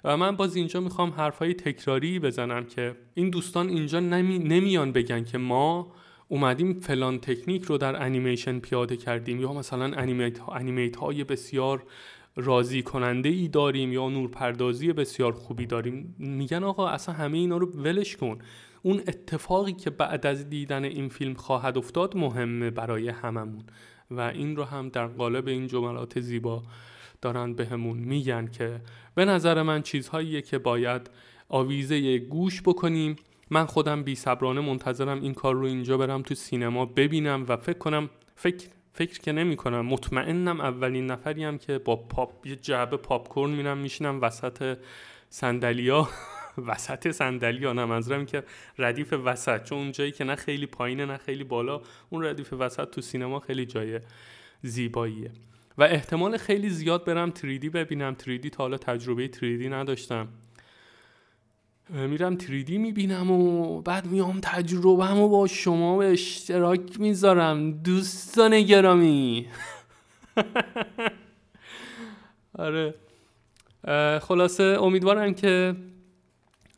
و 0.05 0.17
من 0.17 0.37
باز 0.37 0.57
اینجا 0.57 0.81
می‌خوام 0.81 1.11
حرفهای 1.11 1.55
تکراری 1.55 2.19
بزنم 2.19 2.65
که 2.65 2.97
این 3.15 3.31
دوستان 3.31 3.69
اینجا 3.69 4.01
نمی... 4.01 4.39
نمیان 4.39 4.93
بگن 4.93 5.25
که 5.25 5.39
ما 5.39 5.93
اومدیم 6.33 6.81
فلان 6.81 7.19
تکنیک 7.19 7.65
رو 7.65 7.79
در 7.79 8.03
انیمیشن 8.03 8.59
پیاده 8.59 8.97
کردیم 8.97 9.41
یا 9.41 9.53
مثلا 9.53 9.85
انیمیت, 9.85 10.49
انیمیت 10.49 10.97
های 10.97 11.25
بسیار 11.25 11.83
راضی 12.37 12.83
کننده 12.83 13.29
ای 13.29 13.49
داریم 13.49 13.93
یا 13.93 14.09
نورپردازی 14.09 14.93
بسیار 14.93 15.33
خوبی 15.33 15.67
داریم. 15.67 16.15
میگن 16.19 16.65
آقا 16.65 16.89
اصلا 16.89 17.15
همه 17.15 17.39
اینا 17.39 17.57
رو 17.57 17.67
ولش 17.67 18.17
کن. 18.17 18.39
اون 18.83 18.99
اتفاقی 18.99 19.73
که 19.73 19.91
بعد 19.91 20.27
از 20.27 20.49
دیدن 20.49 20.85
این 20.85 21.09
فیلم 21.09 21.35
خواهد 21.35 21.79
افتاد 21.79 22.17
مهمه 22.17 22.71
برای 22.71 23.09
هممون. 23.09 23.65
و 24.11 24.21
این 24.21 24.57
رو 24.57 24.65
هم 24.65 24.89
در 24.89 25.07
قالب 25.07 25.49
این 25.49 25.67
جملات 25.67 26.21
زیبا 26.21 26.63
دارن 27.23 27.55
بهمون 27.55 27.99
میگن 27.99 28.47
که 28.47 28.81
به 29.15 29.25
نظر 29.25 29.63
من 29.63 29.83
چیزهاییه 29.83 30.43
که 30.43 30.59
باید 30.59 31.11
آویزه 31.49 32.19
گوش 32.19 32.63
بکنیم. 32.63 33.17
من 33.53 33.67
خودم 33.67 34.03
بی 34.03 34.15
صبرانه 34.15 34.61
منتظرم 34.61 35.21
این 35.21 35.35
کار 35.35 35.55
رو 35.55 35.65
اینجا 35.65 35.99
برم 35.99 36.23
تو 36.23 36.35
سینما 36.35 36.87
ببینم 36.87 37.45
و 37.49 37.57
فکر 37.57 37.79
کنم 37.79 38.11
فکر 38.37 38.69
فکر 38.93 39.19
که 39.21 39.33
نمی 39.33 39.57
کنم. 39.57 39.87
مطمئنم 39.87 40.61
اولین 40.61 41.07
نفریم 41.07 41.59
که 41.59 41.79
با 41.79 41.97
پاپ 41.97 42.47
یه 42.47 42.57
جعبه 42.57 42.97
پاپ 42.97 43.29
کورن 43.29 43.51
میرم 43.51 43.79
میشینم 43.79 44.21
وسط 44.23 44.79
صندلیا. 45.29 46.09
وسط 46.69 47.11
صندلیا 47.11 47.73
نه 47.73 47.85
منظورم 47.85 48.27
که 48.27 48.43
ردیف 48.79 49.13
وسط. 49.13 49.65
چون 49.65 49.79
اون 49.79 49.93
جایی 49.93 50.13
که 50.13 50.25
نه 50.25 50.35
خیلی 50.35 50.67
پایینه 50.67 51.07
نه 51.07 51.17
خیلی 51.17 51.45
بالا 51.45 51.81
اون 52.11 52.25
ردیف 52.25 52.53
وسط 52.53 52.91
تو 52.91 53.01
سینما 53.01 53.41
خیلی 53.41 53.67
جای 53.67 54.01
زیباییه. 54.63 55.31
و 55.79 55.83
احتمال 55.83 56.37
خیلی 56.37 56.71
زیاد 56.71 57.05
برم 57.05 57.31
3D 57.31 57.65
ببینم. 57.65 58.17
3D 58.21 58.51
تا 58.51 58.65
حالا 58.65 58.77
تجربه 58.77 59.29
3D 59.29 59.73
نداشتم. 59.73 60.29
میرم 61.93 62.39
3D 62.39 62.71
می‌بینم 62.71 63.31
و 63.31 63.83
بعد 63.83 64.07
میام 64.07 64.39
تجربه 64.43 65.13
و 65.13 65.29
با 65.29 65.47
شما 65.47 65.99
به 65.99 66.13
اشتراک 66.13 67.01
می‌ذارم. 67.01 67.73
دوستان 67.73 68.63
گرامی. 68.63 69.47
آره. 72.59 72.95
خلاصه 74.23 74.77
امیدوارم 74.81 75.35
که 75.35 75.75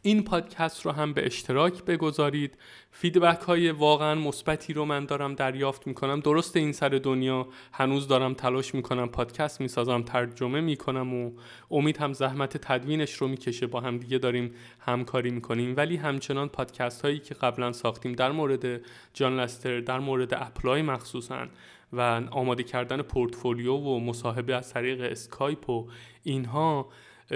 این 0.06 0.24
پادکست 0.24 0.86
رو 0.86 0.92
هم 0.92 1.12
به 1.12 1.26
اشتراک 1.26 1.84
بگذارید. 1.84 2.58
feedback 2.90 3.40
های 3.40 3.70
واقعا 3.70 4.14
مثبتی 4.14 4.72
رو 4.72 4.84
من 4.84 5.04
دارم 5.04 5.34
دریافت 5.34 5.86
می‌کنم. 5.86 6.20
درست 6.20 6.56
این 6.56 6.72
سر 6.72 6.88
دنیا 6.88 7.46
هنوز 7.72 8.08
دارم 8.08 8.34
تلاش 8.34 8.74
می‌کنم 8.74 9.08
پادکست 9.08 9.60
می‌سازم 9.60 10.02
ترجمه 10.02 10.60
می‌کنم 10.60 11.14
و 11.14 11.30
امید 11.70 11.96
هم 11.96 12.12
زحمت 12.12 12.56
تدوینش 12.56 13.14
رو 13.14 13.28
می‌کشه. 13.28 13.66
با 13.66 13.80
هم 13.80 13.98
دیگه 13.98 14.18
داریم 14.18 14.54
همکاری 14.80 15.30
می‌کنیم. 15.30 15.74
ولی 15.76 15.96
همچنان 15.96 16.48
پادکست 16.48 17.02
هایی 17.02 17.18
که 17.18 17.34
قبلا 17.34 17.72
ساختیم 17.72 18.12
در 18.12 18.32
مورد 18.32 18.80
جان 19.14 19.40
لستر 19.40 19.80
در 19.80 19.98
مورد 19.98 20.34
apply 20.34 20.82
مخصوصا 20.82 21.46
و 21.92 22.00
آماده 22.30 22.62
کردن 22.62 23.02
پورتفولیو 23.02 23.74
و 23.74 24.00
مصاحبه 24.00 24.54
از 24.54 24.72
طریق 24.72 25.00
اسکایپ 25.00 25.70
و 25.70 25.88
اینها 26.22 26.88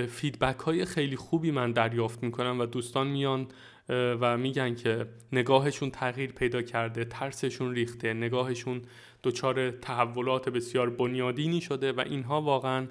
feedback 0.09 0.59
های 0.59 0.85
خیلی 0.85 1.17
خوبی 1.17 1.51
من 1.51 1.73
دریافت 1.73 2.23
می‌کنم 2.23 2.61
و 2.61 2.67
دوستان 2.67 3.07
میان 3.07 3.49
و 3.89 4.39
میگن 4.39 4.75
که 4.75 5.07
نگاهشون 5.33 5.91
تغییر 5.91 6.33
پیدا 6.33 6.63
کرده 6.63 7.05
ترسشون 7.05 7.75
ریخته 7.75 8.15
نگاهشون 8.15 8.83
دچار 9.23 9.71
تحولات 9.71 10.49
بسیار 10.49 10.91
بنیادینی 10.91 11.61
شده 11.61 11.93
و 11.93 12.01
اینها 12.01 12.43
واقعا 12.43 12.87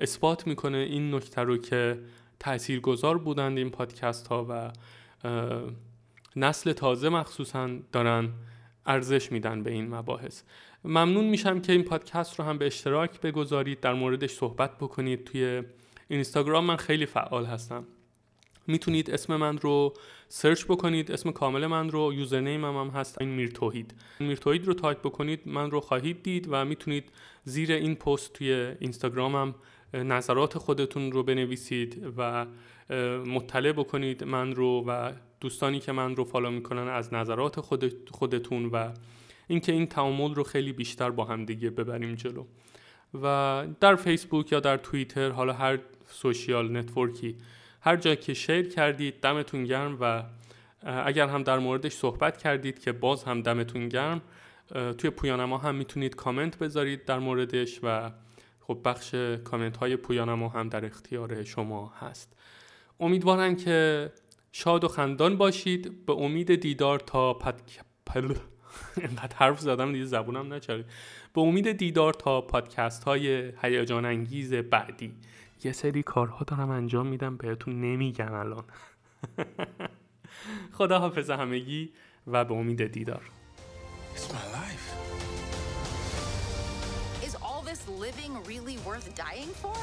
اثبات 0.00 0.46
می‌کنه 0.46 0.78
این 0.78 1.14
نکته 1.14 1.40
رو 1.40 1.56
که 1.56 1.98
تاثیرگذار 2.40 3.18
بودند 3.18 3.58
این 3.58 3.70
پادکست 3.70 4.28
ها 4.28 4.46
و 4.48 4.72
نسل 6.36 6.72
تازه 6.72 7.08
مخصوصا 7.08 7.70
دارن 7.92 8.32
ارزش 8.86 9.32
میدن 9.32 9.62
به 9.62 9.70
این 9.70 9.94
مباحث. 9.94 10.42
ممنون 10.84 11.24
میشم 11.24 11.60
که 11.60 11.72
این 11.72 11.82
پادکست 11.82 12.38
رو 12.38 12.44
هم 12.44 12.58
به 12.58 12.66
اشتراک 12.66 13.20
بگذارید 13.20 13.80
در 13.80 13.94
موردش 13.94 14.30
صحبت 14.30 14.78
بکنید. 14.78 15.24
توی 15.24 15.62
اینستاگرام 16.08 16.64
من 16.64 16.76
خیلی 16.76 17.06
فعال 17.06 17.44
هستم. 17.46 17.84
می‌تونید 18.66 19.10
اسم 19.10 19.36
من 19.36 19.58
رو 19.58 19.94
search 20.28 20.64
بکنید 20.64 21.12
اسم 21.12 21.30
کامل 21.30 21.66
من 21.66 21.90
رو 21.90 22.12
username 22.14 22.64
هم, 22.64 22.76
هم 22.76 22.88
هست 22.88 23.20
این 23.20 23.30
میر 23.30 23.50
توحید 23.50 23.94
میر 24.20 24.36
توحید 24.36 24.66
رو 24.66 24.74
تایپ 24.74 24.98
بکنید 24.98 25.40
من 25.46 25.70
رو 25.70 25.80
خواهید 25.80 26.22
دید 26.22 26.46
و 26.50 26.64
می‌تونید 26.64 27.12
زیر 27.44 27.72
این 27.72 27.94
پست 27.94 28.32
توی 28.32 28.74
اینستاگرامم 28.80 29.54
نظرات 29.94 30.58
خودتون 30.58 31.12
رو 31.12 31.22
بنویسید 31.22 32.12
و 32.18 32.46
مطلع 33.26 33.72
بکنید 33.72 34.24
من 34.24 34.54
رو 34.54 34.84
و 34.86 35.12
دوستانی 35.40 35.80
که 35.80 35.92
من 35.92 36.16
رو 36.16 36.24
follow 36.24 36.50
می‌کنن 36.50 36.88
از 36.88 37.14
نظرات 37.14 37.60
خود 37.60 38.10
خودتون 38.10 38.66
و 38.66 38.92
اینکه 39.48 39.72
این 39.72 39.86
تعامل 39.86 40.34
رو 40.34 40.42
خیلی 40.42 40.72
بیشتر 40.72 41.10
با 41.10 41.24
هم 41.24 41.44
دیگه 41.44 41.70
ببریم 41.70 42.14
جلو. 42.14 42.44
و 43.22 43.66
در 43.80 43.96
فیسبوک 43.96 44.52
یا 44.52 44.60
در 44.60 44.76
توییتر 44.76 45.30
حالا 45.30 45.52
هر 45.52 45.78
social 46.06 46.76
network 46.76 47.29
ی 47.29 47.36
هر 47.80 47.96
جا 47.96 48.14
که 48.14 48.34
share 48.34 48.68
کردید 48.68 49.20
دمتون 49.20 49.64
گرم 49.64 49.98
و 50.00 50.22
اگر 50.82 51.28
هم 51.28 51.42
در 51.42 51.58
موردش 51.58 51.92
صحبت 51.92 52.38
کردید 52.38 52.78
که 52.78 52.92
باز 52.92 53.24
هم 53.24 53.42
دمتون 53.42 53.88
گرم 53.88 54.20
توی 54.98 55.10
پویانما 55.10 55.58
هم 55.58 55.74
می‌تونید 55.74 56.14
کامنت 56.14 56.58
بذارید 56.58 57.04
در 57.04 57.18
موردش 57.18 57.80
و 57.82 58.10
خب 58.60 58.78
بخش 58.84 59.14
کامنت 59.44 59.76
های 59.76 59.96
پویانما 59.96 60.48
هم 60.48 60.68
در 60.68 60.84
اختیار 60.84 61.44
شما 61.44 61.92
هست. 62.00 62.36
امیدوارم 63.00 63.56
که 63.56 64.10
شاد 64.52 64.84
و 64.84 64.88
خندان 64.88 65.36
باشید. 65.36 66.06
به 66.06 66.12
امید 66.12 66.54
دیدار 66.54 66.98
تا 66.98 67.34
پد... 67.34 67.60
اینقدر 68.96 69.36
حرف 69.36 69.60
زدم 69.60 69.92
دیگه 69.92 70.04
زبونم 70.04 70.54
نچرخید 70.54 70.86
به 71.34 71.40
امید 71.40 71.72
دیدار 71.72 72.12
تا 72.14 72.40
پادکست 72.40 73.04
های 73.04 73.52
هیجان 73.62 74.04
انگیز 74.04 74.54
بعدی 74.54 75.12
یه 75.64 75.72
سری 75.72 76.02
کارها 76.02 76.44
دارم 76.44 76.70
انجام 76.70 77.06
میدم 77.06 77.36
بهتون 77.36 77.80
نمیگم 77.80 78.32
الان 78.32 78.64
خدا 80.78 80.98
حافظ 80.98 81.30
همگی 81.30 81.92
و 82.26 82.44
به 82.44 82.54
امید 82.54 82.86
دیدار 82.92 83.22
It's 84.14 84.32
my 84.32 84.46
life. 84.60 84.86
Is 87.24 87.36
all 87.40 87.62
this 87.62 87.86
living 87.88 88.32
really 88.52 88.76
worth 88.78 89.14
dying 89.14 89.52
for? 89.62 89.78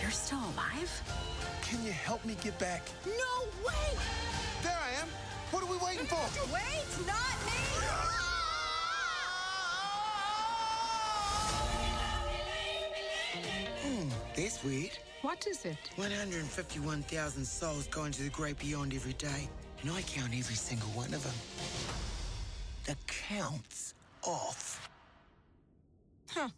You're 0.00 0.10
still 0.10 0.42
alive? 0.52 0.92
Can 1.62 1.84
you 1.84 1.92
help 1.92 2.24
me 2.24 2.34
get 2.42 2.58
back? 2.58 2.82
No 3.06 3.32
way! 3.64 3.86
There 4.64 4.80
I 4.88 5.00
am. 5.02 5.08
What 5.50 5.64
are 5.64 5.66
we 5.66 5.76
waiting 5.78 6.06
for? 6.06 6.16
Wait, 6.52 7.06
not 7.08 7.36
me! 7.44 7.52
Hmm, 13.82 14.08
this 14.36 14.62
weird. 14.62 14.96
What 15.22 15.46
is 15.48 15.64
it? 15.64 15.76
151,000 15.96 17.44
souls 17.44 17.88
go 17.88 18.04
into 18.04 18.22
the 18.22 18.30
great 18.30 18.60
beyond 18.60 18.94
every 18.94 19.14
day, 19.14 19.48
and 19.82 19.90
I 19.90 20.02
count 20.02 20.32
every 20.32 20.54
single 20.54 20.88
one 20.90 21.12
of 21.12 21.24
them. 21.24 21.34
The 22.84 22.96
count's 23.06 23.94
off. 24.22 24.88
Huh. 26.30 26.48